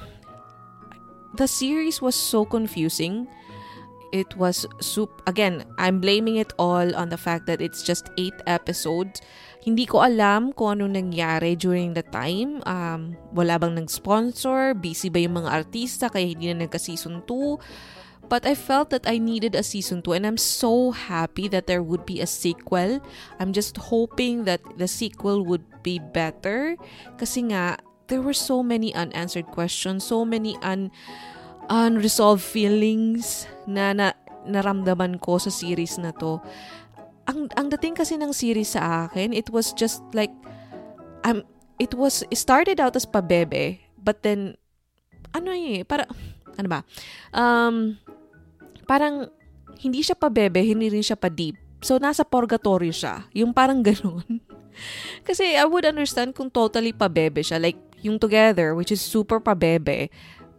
the 1.33 1.47
series 1.47 2.01
was 2.01 2.15
so 2.15 2.45
confusing 2.45 3.27
it 4.11 4.35
was 4.37 4.65
soup 4.79 5.21
again 5.27 5.65
i'm 5.77 5.99
blaming 5.99 6.37
it 6.37 6.53
all 6.57 6.95
on 6.95 7.09
the 7.09 7.17
fact 7.17 7.45
that 7.45 7.61
it's 7.61 7.83
just 7.83 8.09
eight 8.17 8.33
episodes 8.47 9.21
hindi 9.67 9.83
ko 9.83 9.99
alam 9.99 10.55
kung 10.55 10.79
ano 10.79 10.87
nangyari 10.87 11.59
during 11.59 11.91
the 11.91 12.05
time. 12.07 12.63
Um, 12.63 13.19
wala 13.35 13.59
bang 13.59 13.75
nag-sponsor? 13.75 14.71
Busy 14.79 15.11
ba 15.11 15.19
yung 15.19 15.43
mga 15.43 15.51
artista? 15.51 16.07
Kaya 16.07 16.31
hindi 16.31 16.47
na 16.47 16.63
nagka-season 16.63 17.27
2 17.27 18.07
But 18.27 18.43
I 18.43 18.55
felt 18.55 18.91
that 18.91 19.07
I 19.07 19.17
needed 19.17 19.55
a 19.55 19.63
season 19.63 20.03
2 20.03 20.19
and 20.19 20.27
I'm 20.27 20.39
so 20.39 20.91
happy 20.91 21.47
that 21.47 21.67
there 21.67 21.81
would 21.81 22.03
be 22.03 22.19
a 22.19 22.27
sequel. 22.27 22.99
I'm 23.39 23.55
just 23.55 23.79
hoping 23.79 24.43
that 24.43 24.59
the 24.75 24.87
sequel 24.87 25.47
would 25.47 25.63
be 25.81 25.99
better. 25.99 26.75
Kasi 27.15 27.47
nga 27.51 27.79
there 28.11 28.19
were 28.19 28.35
so 28.35 28.59
many 28.59 28.91
unanswered 28.91 29.47
questions, 29.47 30.03
so 30.03 30.27
many 30.27 30.59
un 30.59 30.91
unresolved 31.71 32.43
feelings 32.43 33.47
na, 33.67 33.91
na 33.91 34.11
naramdaman 34.47 35.19
ko 35.23 35.39
sa 35.39 35.51
series 35.51 35.95
na 35.95 36.11
to. 36.19 36.39
Ang 37.27 37.51
ang 37.59 37.67
dating 37.67 37.95
kasi 37.99 38.15
ng 38.15 38.31
series 38.31 38.75
sa 38.75 39.07
akin, 39.07 39.35
it 39.35 39.51
was 39.51 39.75
just 39.75 39.99
like 40.15 40.31
um 41.27 41.43
it 41.77 41.91
was 41.93 42.23
it 42.31 42.39
started 42.39 42.79
out 42.79 42.95
as 42.95 43.03
pabebe, 43.03 43.83
but 43.99 44.23
then 44.23 44.55
ano 45.35 45.51
eh, 45.51 45.83
para 45.83 46.07
ano 46.55 46.67
ba? 46.71 46.79
Um 47.35 47.99
parang 48.87 49.27
hindi 49.77 50.01
siya 50.01 50.17
pabebe, 50.17 50.63
hindi 50.63 50.87
rin 50.89 51.03
siya 51.03 51.19
pa 51.19 51.27
deep. 51.27 51.59
So 51.83 52.01
nasa 52.01 52.25
purgatory 52.25 52.89
siya. 52.89 53.27
Yung 53.37 53.53
parang 53.53 53.85
ganun. 53.85 54.41
Kasi 55.27 55.57
I 55.57 55.65
would 55.65 55.85
understand 55.85 56.33
kung 56.33 56.49
totally 56.49 56.93
pabebe 56.93 57.41
siya. 57.41 57.61
Like, 57.61 57.77
yung 58.01 58.21
Together, 58.21 58.77
which 58.77 58.93
is 58.93 59.01
super 59.01 59.41
pabebe, 59.41 60.09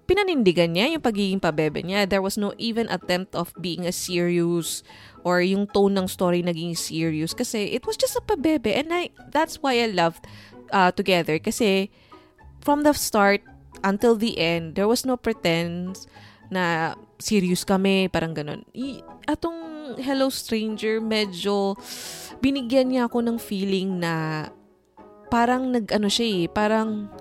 pinanindigan 0.09 0.73
niya 0.73 0.97
yung 0.97 1.05
pagiging 1.05 1.37
pabebe 1.37 1.85
niya. 1.85 2.09
There 2.09 2.25
was 2.25 2.41
no 2.41 2.57
even 2.57 2.89
attempt 2.89 3.37
of 3.37 3.53
being 3.61 3.85
a 3.85 3.93
serious 3.93 4.81
or 5.21 5.45
yung 5.45 5.69
tone 5.69 6.01
ng 6.01 6.09
story 6.09 6.41
naging 6.41 6.73
serious 6.73 7.37
kasi 7.37 7.77
it 7.77 7.85
was 7.85 8.01
just 8.01 8.17
a 8.17 8.25
pabebe 8.25 8.73
and 8.73 8.89
I 8.89 9.13
that's 9.29 9.61
why 9.61 9.77
I 9.77 9.93
loved 9.93 10.25
uh, 10.73 10.89
Together 10.97 11.37
kasi 11.37 11.93
from 12.65 12.89
the 12.89 12.97
start 12.97 13.45
until 13.85 14.17
the 14.17 14.41
end 14.41 14.81
there 14.81 14.89
was 14.89 15.05
no 15.05 15.21
pretense 15.21 16.09
na 16.49 16.97
serious 17.21 17.69
kami 17.69 18.09
parang 18.09 18.33
ganun. 18.33 18.65
I, 18.73 19.05
atong 19.29 20.01
Hello 20.01 20.33
Stranger 20.33 21.05
medyo 21.05 21.77
binigyan 22.41 22.97
niya 22.97 23.13
ako 23.13 23.21
ng 23.21 23.37
feeling 23.37 24.01
na 24.01 24.49
parang 25.29 25.69
nag-ano 25.69 26.09
siya 26.09 26.27
eh, 26.27 26.45
parang 26.49 27.13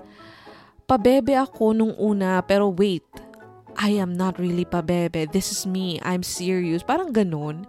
pabebe 0.88 1.36
ako 1.36 1.76
nung 1.76 1.94
una, 2.00 2.40
pero 2.40 2.72
wait, 2.72 3.04
I 3.76 4.00
am 4.00 4.16
not 4.16 4.40
really 4.40 4.64
pabebe. 4.64 5.30
This 5.30 5.52
is 5.52 5.68
me. 5.68 6.00
I'm 6.02 6.24
serious. 6.24 6.82
Parang 6.82 7.12
ganun. 7.12 7.68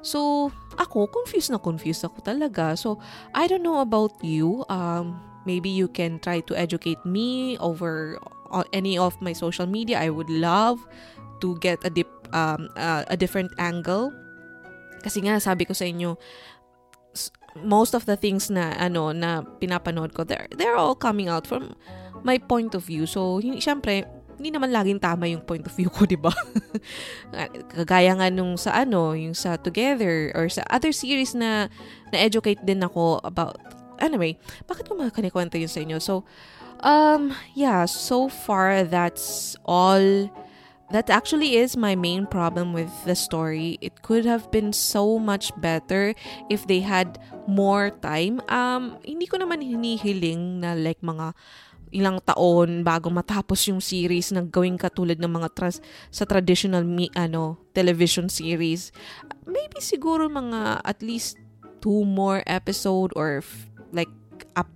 So, 0.00 0.50
ako, 0.80 1.06
confused 1.06 1.52
na 1.52 1.60
confused 1.60 2.02
ako 2.02 2.24
talaga. 2.24 2.74
So, 2.74 2.98
I 3.36 3.46
don't 3.46 3.62
know 3.62 3.84
about 3.84 4.16
you. 4.24 4.64
Um, 4.72 5.20
maybe 5.44 5.68
you 5.68 5.86
can 5.86 6.18
try 6.18 6.40
to 6.48 6.56
educate 6.56 6.98
me 7.04 7.60
over 7.60 8.18
any 8.72 8.98
of 8.98 9.14
my 9.20 9.36
social 9.36 9.68
media. 9.68 10.00
I 10.00 10.10
would 10.10 10.30
love 10.32 10.82
to 11.44 11.54
get 11.60 11.78
a 11.84 11.90
dip, 11.90 12.10
um, 12.32 12.72
uh, 12.74 13.04
a 13.06 13.14
different 13.14 13.52
angle. 13.60 14.10
Kasi 15.04 15.22
nga, 15.22 15.38
sabi 15.38 15.68
ko 15.68 15.76
sa 15.76 15.86
inyo, 15.86 16.18
most 17.62 17.94
of 17.94 18.04
the 18.04 18.16
things 18.16 18.50
na 18.50 18.74
ano 18.76 19.16
na 19.16 19.40
pinapanood 19.40 20.12
ko 20.12 20.28
they're, 20.28 20.44
they're 20.60 20.76
all 20.76 20.92
coming 20.92 21.24
out 21.24 21.48
from 21.48 21.72
my 22.26 22.36
point 22.42 22.74
of 22.74 22.82
view 22.82 23.06
so 23.06 23.38
hindi 23.38 23.62
syempre 23.62 24.02
hindi 24.36 24.52
naman 24.52 24.68
laging 24.68 25.00
tama 25.00 25.24
yung 25.32 25.40
point 25.40 25.64
of 25.64 25.72
view 25.72 25.88
ko, 25.88 26.04
'di 26.04 26.20
ba? 26.20 26.32
Kagaya 27.72 28.12
nga 28.20 28.28
nung 28.28 28.60
sa 28.60 28.84
ano, 28.84 29.16
yung 29.16 29.32
sa 29.32 29.56
Together 29.56 30.30
or 30.36 30.52
sa 30.52 30.60
other 30.68 30.92
series 30.92 31.32
na 31.32 31.72
na-educate 32.12 32.60
din 32.60 32.84
ako 32.84 33.24
about 33.24 33.56
anyway, 33.96 34.36
bakit 34.68 34.86
ko 34.86 34.92
makakanikwento 34.96 35.56
yun 35.56 35.72
sa 35.72 35.80
inyo? 35.80 35.98
So, 36.00 36.28
um, 36.84 37.32
yeah, 37.56 37.88
so 37.88 38.28
far 38.28 38.84
that's 38.84 39.56
all 39.64 40.28
that 40.92 41.10
actually 41.10 41.58
is 41.58 41.74
my 41.74 41.96
main 41.96 42.26
problem 42.26 42.70
with 42.70 42.92
the 43.08 43.16
story. 43.16 43.78
It 43.80 44.02
could 44.02 44.24
have 44.28 44.50
been 44.52 44.70
so 44.72 45.18
much 45.18 45.50
better 45.58 46.14
if 46.46 46.66
they 46.66 46.80
had 46.80 47.18
more 47.48 47.90
time. 47.90 48.38
Um, 48.46 49.00
hindi 49.02 49.26
ko 49.26 49.42
naman 49.42 49.66
hinihiling 49.66 50.62
na 50.62 50.78
like 50.78 51.02
mga 51.02 51.34
ilang 51.94 52.18
taon 52.22 52.82
bago 52.82 53.08
matapos 53.10 53.66
yung 53.70 53.78
series 53.78 54.34
na 54.34 54.42
gawing 54.42 54.78
katulad 54.78 55.18
ng 55.18 55.30
mga 55.30 55.48
trans, 55.54 55.78
sa 56.10 56.26
traditional 56.26 56.82
mi, 56.82 57.10
ano 57.14 57.60
television 57.76 58.26
series. 58.26 58.90
Maybe 59.46 59.78
siguro 59.78 60.26
mga 60.26 60.82
at 60.82 61.00
least 61.04 61.38
two 61.80 62.02
more 62.02 62.42
episode 62.50 63.14
or 63.14 63.44
f- 63.44 63.70
like 63.94 64.10
up 64.58 64.70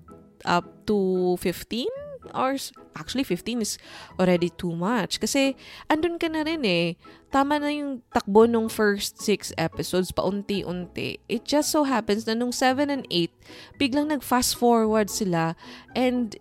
up 0.46 0.66
to 0.86 1.34
15 1.42 1.88
or 2.34 2.54
actually 2.94 3.24
15 3.24 3.62
is 3.62 3.78
already 4.18 4.50
too 4.50 4.74
much. 4.76 5.18
Kasi 5.18 5.56
andun 5.88 6.20
ka 6.20 6.28
na 6.28 6.44
rin 6.44 6.62
eh. 6.64 6.94
Tama 7.30 7.62
na 7.62 7.70
yung 7.70 8.02
takbo 8.10 8.44
nung 8.44 8.68
first 8.68 9.22
6 9.22 9.54
episodes 9.56 10.10
paunti-unti. 10.12 11.18
It 11.30 11.46
just 11.46 11.70
so 11.70 11.86
happens 11.86 12.26
na 12.26 12.34
nung 12.34 12.52
7 12.52 12.90
and 12.90 13.06
8, 13.08 13.30
biglang 13.78 14.10
nag-fast 14.10 14.58
forward 14.58 15.08
sila 15.08 15.54
and 15.94 16.36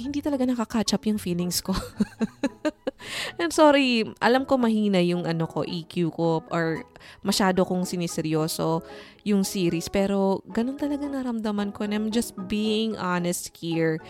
hindi 0.00 0.24
talaga 0.24 0.48
nakaka-catch 0.48 0.96
up 0.96 1.04
yung 1.04 1.20
feelings 1.20 1.60
ko. 1.60 1.76
And 3.40 3.52
sorry, 3.52 4.04
alam 4.20 4.44
ko 4.44 4.60
mahina 4.60 5.00
yung 5.00 5.24
ano 5.24 5.48
ko, 5.48 5.64
EQ 5.64 6.12
ko 6.12 6.44
or 6.52 6.84
masyado 7.24 7.64
kong 7.64 7.88
siniseryoso 7.88 8.84
yung 9.24 9.44
series 9.44 9.92
pero 9.92 10.40
ganun 10.48 10.80
talaga 10.80 11.04
naramdaman 11.04 11.76
ko 11.76 11.84
and 11.84 11.92
I'm 11.92 12.08
just 12.08 12.32
being 12.48 12.96
honest 12.96 13.52
here 13.52 14.00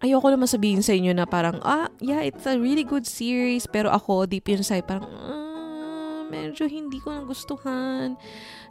ayoko 0.00 0.32
naman 0.32 0.48
sabihin 0.48 0.80
sa 0.80 0.96
inyo 0.96 1.12
na 1.12 1.28
parang, 1.28 1.60
ah, 1.60 1.92
yeah, 2.00 2.24
it's 2.24 2.48
a 2.48 2.56
really 2.56 2.84
good 2.84 3.04
series, 3.04 3.68
pero 3.68 3.92
ako, 3.92 4.24
deep 4.24 4.48
inside, 4.48 4.88
parang, 4.88 5.06
ah, 5.06 6.24
medyo 6.32 6.64
hindi 6.66 6.98
ko 6.98 7.12
nagustuhan. 7.12 8.16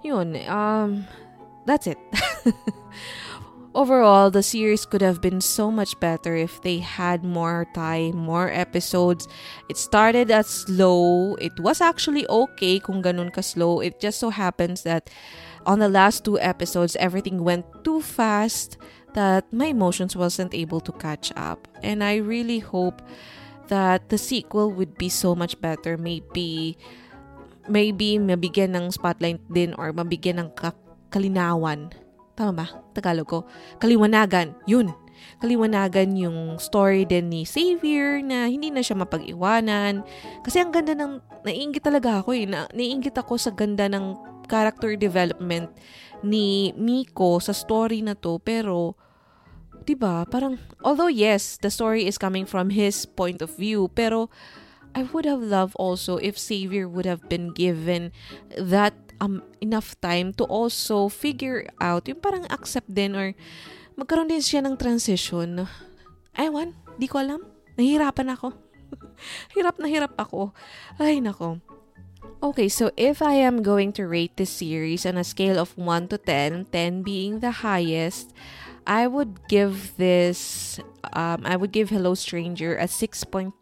Yun, 0.02 0.34
um, 0.50 1.06
that's 1.70 1.86
it. 1.86 2.02
Overall, 3.76 4.32
the 4.32 4.42
series 4.42 4.86
could 4.86 5.02
have 5.02 5.22
been 5.22 5.42
so 5.42 5.70
much 5.70 5.94
better 6.00 6.36
if 6.36 6.60
they 6.64 6.80
had 6.80 7.24
more 7.24 7.68
time, 7.76 8.18
more 8.18 8.50
episodes. 8.50 9.28
It 9.70 9.78
started 9.78 10.32
as 10.32 10.48
slow. 10.48 11.36
It 11.36 11.54
was 11.60 11.80
actually 11.80 12.26
okay 12.28 12.80
kung 12.80 13.04
ganun 13.06 13.30
ka 13.30 13.42
slow. 13.42 13.80
It 13.80 14.02
just 14.02 14.18
so 14.18 14.32
happens 14.34 14.82
that 14.90 15.10
on 15.70 15.78
the 15.78 15.88
last 15.88 16.26
two 16.26 16.40
episodes, 16.42 16.98
everything 16.98 17.46
went 17.46 17.66
too 17.86 18.02
fast 18.02 18.82
that 19.14 19.46
my 19.54 19.70
emotions 19.70 20.16
wasn't 20.18 20.58
able 20.58 20.82
to 20.82 20.92
catch 20.98 21.30
up. 21.38 21.68
And 21.84 22.04
I 22.04 22.18
really 22.18 22.60
hope 22.60 23.06
that 23.70 24.10
the 24.10 24.18
sequel 24.18 24.74
would 24.74 24.98
be 24.98 25.10
so 25.10 25.36
much 25.38 25.62
better. 25.62 25.94
Maybe 25.94 26.74
maybe 27.70 28.18
mabigyan 28.18 28.74
ng 28.74 28.90
spotlight 28.90 29.46
din 29.46 29.78
or 29.78 29.94
mabigyan 29.94 30.42
ng 30.42 30.50
kalinawan. 31.14 31.94
Tama 32.40 32.64
ba? 32.64 32.72
Tagalog 32.96 33.28
ko. 33.28 33.40
Kaliwanagan. 33.84 34.56
Yun. 34.64 34.96
Kaliwanagan 35.44 36.16
yung 36.16 36.56
story 36.56 37.04
din 37.04 37.28
ni 37.28 37.44
Xavier 37.44 38.24
na 38.24 38.48
hindi 38.48 38.72
na 38.72 38.80
siya 38.80 38.96
mapag-iwanan. 38.96 40.08
Kasi 40.48 40.64
ang 40.64 40.72
ganda 40.72 40.96
ng... 40.96 41.20
Naiingit 41.44 41.84
talaga 41.84 42.24
ako 42.24 42.32
eh. 42.40 42.48
Na, 42.48 42.72
naiingit 42.72 43.20
ako 43.20 43.36
sa 43.36 43.52
ganda 43.52 43.92
ng 43.92 44.16
character 44.48 44.96
development 44.96 45.68
ni 46.24 46.72
Miko 46.80 47.44
sa 47.44 47.52
story 47.52 48.04
na 48.04 48.16
to 48.16 48.40
pero 48.44 48.98
'di 49.88 49.96
ba 49.96 50.28
parang 50.28 50.60
although 50.84 51.08
yes 51.08 51.56
the 51.64 51.72
story 51.72 52.04
is 52.04 52.20
coming 52.20 52.44
from 52.44 52.74
his 52.74 53.08
point 53.08 53.40
of 53.40 53.54
view 53.56 53.88
pero 53.96 54.28
I 54.92 55.06
would 55.14 55.24
have 55.30 55.40
loved 55.40 55.78
also 55.78 56.18
if 56.18 56.36
Xavier 56.36 56.90
would 56.90 57.06
have 57.06 57.30
been 57.30 57.54
given 57.54 58.12
that 58.58 58.98
um, 59.20 59.44
enough 59.62 59.96
time 60.00 60.34
to 60.36 60.44
also 60.48 61.08
figure 61.08 61.68
out 61.80 62.08
yung 62.08 62.20
parang 62.20 62.48
accept 62.50 62.90
din 62.92 63.16
or 63.16 63.36
magkaroon 64.00 64.32
din 64.32 64.44
siya 64.44 64.64
ng 64.64 64.76
transition. 64.80 65.68
Ewan, 66.36 66.76
di 66.96 67.08
ko 67.08 67.20
alam. 67.20 67.44
Nahihirapan 67.76 68.36
ako. 68.36 68.56
hirap 69.56 69.78
na 69.78 69.88
hirap 69.88 70.16
ako. 70.16 70.56
Ay, 70.98 71.20
nako. 71.20 71.60
Okay, 72.40 72.72
so 72.72 72.92
if 72.96 73.20
I 73.22 73.36
am 73.44 73.64
going 73.64 73.92
to 74.00 74.08
rate 74.08 74.36
this 74.40 74.52
series 74.52 75.06
on 75.06 75.20
a 75.20 75.28
scale 75.28 75.60
of 75.60 75.76
1 75.76 76.08
to 76.16 76.18
10, 76.18 76.72
10 76.72 77.04
being 77.04 77.40
the 77.40 77.64
highest, 77.64 78.32
I 78.88 79.08
would 79.08 79.48
give 79.48 79.96
this, 79.98 80.80
um, 81.14 81.44
I 81.44 81.56
would 81.56 81.72
give 81.72 81.90
Hello 81.90 82.16
Stranger 82.16 82.76
a 82.76 82.88
6.25. 82.88 83.60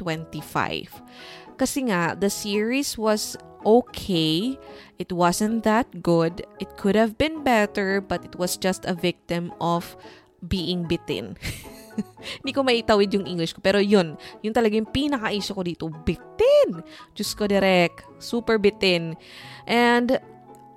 Kasi 1.58 1.90
nga, 1.90 2.14
the 2.14 2.30
series 2.30 2.96
was 2.96 3.36
okay. 3.66 4.56
It 5.02 5.12
wasn't 5.12 5.66
that 5.66 6.06
good. 6.06 6.46
It 6.62 6.78
could 6.78 6.96
have 6.96 7.18
been 7.18 7.44
better, 7.44 8.00
but 8.00 8.24
it 8.24 8.38
was 8.38 8.56
just 8.56 8.86
a 8.86 8.94
victim 8.94 9.52
of 9.60 9.98
being 10.46 10.86
bitten. 10.86 11.36
Hindi 12.42 12.54
ko 12.54 12.62
maitawid 12.62 13.10
yung 13.10 13.26
English 13.26 13.58
ko. 13.58 13.60
Pero 13.60 13.82
yun, 13.82 14.16
yun 14.46 14.54
talaga 14.54 14.78
yung 14.78 14.90
pinaka-issue 14.90 15.58
ko 15.58 15.64
dito. 15.66 15.86
Bitin! 15.90 16.86
Diyos 17.18 17.34
ko 17.34 17.50
direct. 17.50 18.06
Super 18.22 18.62
bitin. 18.62 19.18
And 19.66 20.22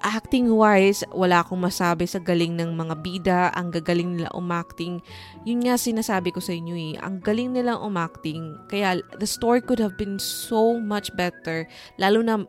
acting-wise, 0.01 1.05
wala 1.13 1.45
akong 1.45 1.61
masabi 1.61 2.09
sa 2.09 2.19
galing 2.21 2.57
ng 2.57 2.73
mga 2.73 2.95
bida. 3.05 3.41
Ang 3.53 3.71
gagaling 3.73 4.17
nila 4.17 4.33
umacting. 4.33 5.01
Yun 5.45 5.65
nga 5.69 5.77
sinasabi 5.77 6.33
ko 6.33 6.41
sa 6.41 6.57
inyo 6.57 6.75
eh. 6.75 6.93
Ang 7.01 7.21
galing 7.21 7.53
nilang 7.53 7.85
umacting. 7.85 8.57
Kaya 8.67 9.01
the 9.21 9.29
story 9.29 9.61
could 9.61 9.79
have 9.79 9.95
been 10.01 10.17
so 10.17 10.81
much 10.81 11.13
better. 11.15 11.69
Lalo 12.01 12.25
na 12.25 12.41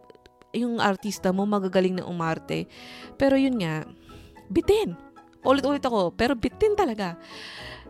yung 0.55 0.79
artista 0.79 1.31
mo 1.31 1.43
magagaling 1.47 1.99
na 1.99 2.07
umarte. 2.07 2.67
Pero 3.19 3.35
yun 3.35 3.59
nga, 3.59 3.83
bitin. 4.51 4.95
Ulit-ulit 5.41 5.81
ako, 5.81 6.13
pero 6.13 6.37
bitin 6.37 6.77
talaga. 6.77 7.17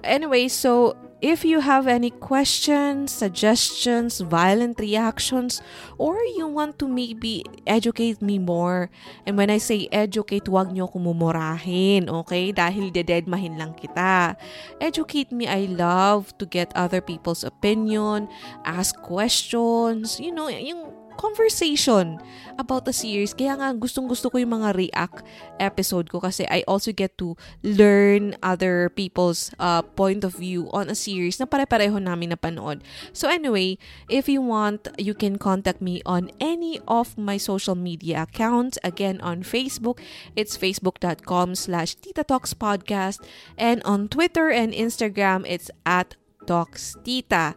Anyway, 0.03 0.47
so 0.47 0.95
if 1.21 1.45
you 1.45 1.61
have 1.61 1.85
any 1.85 2.09
questions, 2.09 3.13
suggestions, 3.13 4.19
violent 4.21 4.79
reactions, 4.79 5.61
or 5.97 6.17
you 6.35 6.47
want 6.47 6.79
to 6.79 6.87
maybe 6.89 7.45
educate 7.67 8.21
me 8.21 8.39
more, 8.41 8.89
and 9.25 9.37
when 9.37 9.49
I 9.49 9.59
say 9.59 9.87
educate, 9.93 10.49
wag 10.49 10.73
nyo 10.73 10.89
kumumurahin, 10.89 12.09
okay? 12.09 12.51
Dahil 12.51 12.89
dededmahin 12.89 13.61
lang 13.61 13.77
kita. 13.77 14.35
Educate 14.81 15.29
me, 15.29 15.45
I 15.45 15.69
love 15.69 16.33
to 16.41 16.49
get 16.49 16.73
other 16.73 16.99
people's 16.99 17.45
opinion, 17.45 18.27
ask 18.65 18.97
questions, 19.05 20.17
you 20.17 20.33
know, 20.33 20.49
yung 20.49 21.00
conversation 21.17 22.19
about 22.57 22.85
the 22.85 22.93
series. 22.93 23.33
Kaya 23.33 23.57
nga 23.57 23.73
gustong 23.73 24.07
gusto 24.07 24.29
ko 24.29 24.37
yung 24.37 24.61
mga 24.61 24.75
react 24.75 25.23
episode 25.59 26.09
ko 26.09 26.19
kasi 26.19 26.45
I 26.47 26.63
also 26.67 26.91
get 26.91 27.17
to 27.17 27.35
learn 27.63 28.35
other 28.43 28.89
people's 28.93 29.51
uh, 29.59 29.81
point 29.81 30.23
of 30.23 30.37
view 30.37 30.69
on 30.71 30.89
a 30.89 30.97
series 30.97 31.39
na 31.39 31.47
pare-pareho 31.47 31.97
namin 32.01 32.31
napanood. 32.31 32.81
So 33.13 33.27
anyway, 33.27 33.77
if 34.09 34.29
you 34.29 34.41
want, 34.41 34.87
you 34.97 35.13
can 35.13 35.37
contact 35.37 35.81
me 35.81 36.01
on 36.05 36.31
any 36.39 36.79
of 36.87 37.17
my 37.17 37.37
social 37.37 37.75
media 37.75 38.23
accounts. 38.29 38.77
Again, 38.83 39.19
on 39.21 39.43
Facebook, 39.43 39.99
it's 40.35 40.57
facebook.com 40.57 41.55
slash 41.55 41.95
Tita. 41.95 42.25
And 43.57 43.83
on 43.83 44.07
Twitter 44.07 44.49
and 44.49 44.73
Instagram, 44.73 45.45
it's 45.47 45.69
at 45.85 46.15
Talks 46.45 46.95
Tita. 47.03 47.55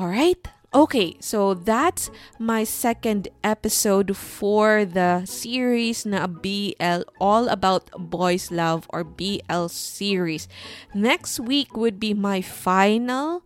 Alright? 0.00 0.61
Okay, 0.72 1.20
so 1.20 1.52
that's 1.52 2.08
my 2.40 2.64
second 2.64 3.28
episode 3.44 4.16
for 4.16 4.88
the 4.88 5.20
series 5.28 6.08
na 6.08 6.24
BL 6.24 7.04
All 7.20 7.52
About 7.52 7.92
Boys 7.92 8.48
Love 8.48 8.88
or 8.88 9.04
BL 9.04 9.68
series. 9.68 10.48
Next 10.96 11.36
week 11.36 11.76
would 11.76 12.00
be 12.00 12.16
my 12.16 12.40
final 12.40 13.44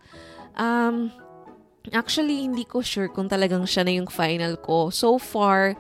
um 0.54 1.10
actually 1.90 2.46
hindi 2.46 2.62
ko 2.62 2.78
sure 2.78 3.10
kung 3.10 3.26
talagang 3.26 3.66
siya 3.66 3.82
na 3.82 3.98
yung 3.98 4.06
final 4.06 4.54
ko. 4.54 4.94
So 4.94 5.18
far, 5.18 5.74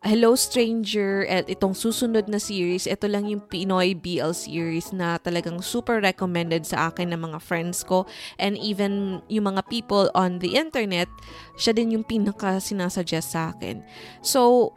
Hello 0.00 0.32
Stranger 0.32 1.28
at 1.28 1.44
itong 1.52 1.76
susunod 1.76 2.24
na 2.24 2.40
series, 2.40 2.88
ito 2.88 3.04
lang 3.04 3.28
yung 3.28 3.44
Pinoy 3.44 3.92
BL 3.92 4.32
series 4.32 4.96
na 4.96 5.20
talagang 5.20 5.60
super 5.60 6.00
recommended 6.00 6.64
sa 6.64 6.88
akin 6.88 7.12
ng 7.12 7.20
mga 7.20 7.36
friends 7.44 7.84
ko 7.84 8.08
and 8.40 8.56
even 8.56 9.20
yung 9.28 9.52
mga 9.52 9.60
people 9.68 10.08
on 10.16 10.40
the 10.40 10.56
internet, 10.56 11.04
siya 11.60 11.76
din 11.76 11.92
yung 11.92 12.08
pinaka 12.08 12.56
sinasuggest 12.64 13.36
sa 13.36 13.52
akin. 13.52 13.84
So, 14.24 14.72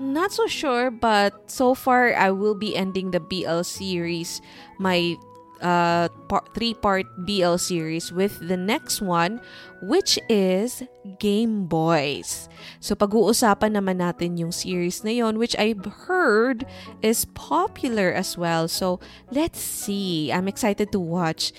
not 0.00 0.32
so 0.32 0.48
sure 0.48 0.88
but 0.88 1.36
so 1.44 1.76
far 1.76 2.16
I 2.16 2.32
will 2.32 2.56
be 2.56 2.72
ending 2.72 3.12
the 3.12 3.20
BL 3.20 3.68
series, 3.68 4.40
my 4.80 5.20
uh, 5.60 6.08
par- 6.28 6.44
three-part 6.54 7.06
BL 7.24 7.56
series 7.56 8.12
with 8.12 8.40
the 8.46 8.56
next 8.56 9.00
one, 9.00 9.40
which 9.82 10.18
is 10.28 10.82
Game 11.18 11.66
Boys. 11.66 12.48
So 12.80 12.94
pag-uusapan 12.94 13.76
naman 13.76 13.98
natin 14.00 14.36
yung 14.36 14.52
series 14.52 15.04
na 15.04 15.10
yon, 15.10 15.38
which 15.38 15.56
I've 15.58 15.84
heard 16.08 16.66
is 17.02 17.24
popular 17.34 18.12
as 18.12 18.36
well. 18.36 18.68
So 18.68 19.00
let's 19.30 19.60
see. 19.60 20.32
I'm 20.32 20.48
excited 20.48 20.92
to 20.92 21.00
watch. 21.00 21.52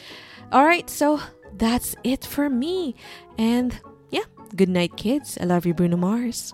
All 0.51 0.65
right, 0.65 0.89
so 0.89 1.19
that's 1.57 1.95
it 2.03 2.23
for 2.25 2.49
me. 2.49 2.95
And 3.37 3.79
yeah, 4.09 4.25
good 4.55 4.69
night, 4.69 4.95
kids. 4.95 5.37
I 5.39 5.45
love 5.45 5.65
you, 5.65 5.73
Bruno 5.73 5.97
Mars. 5.97 6.53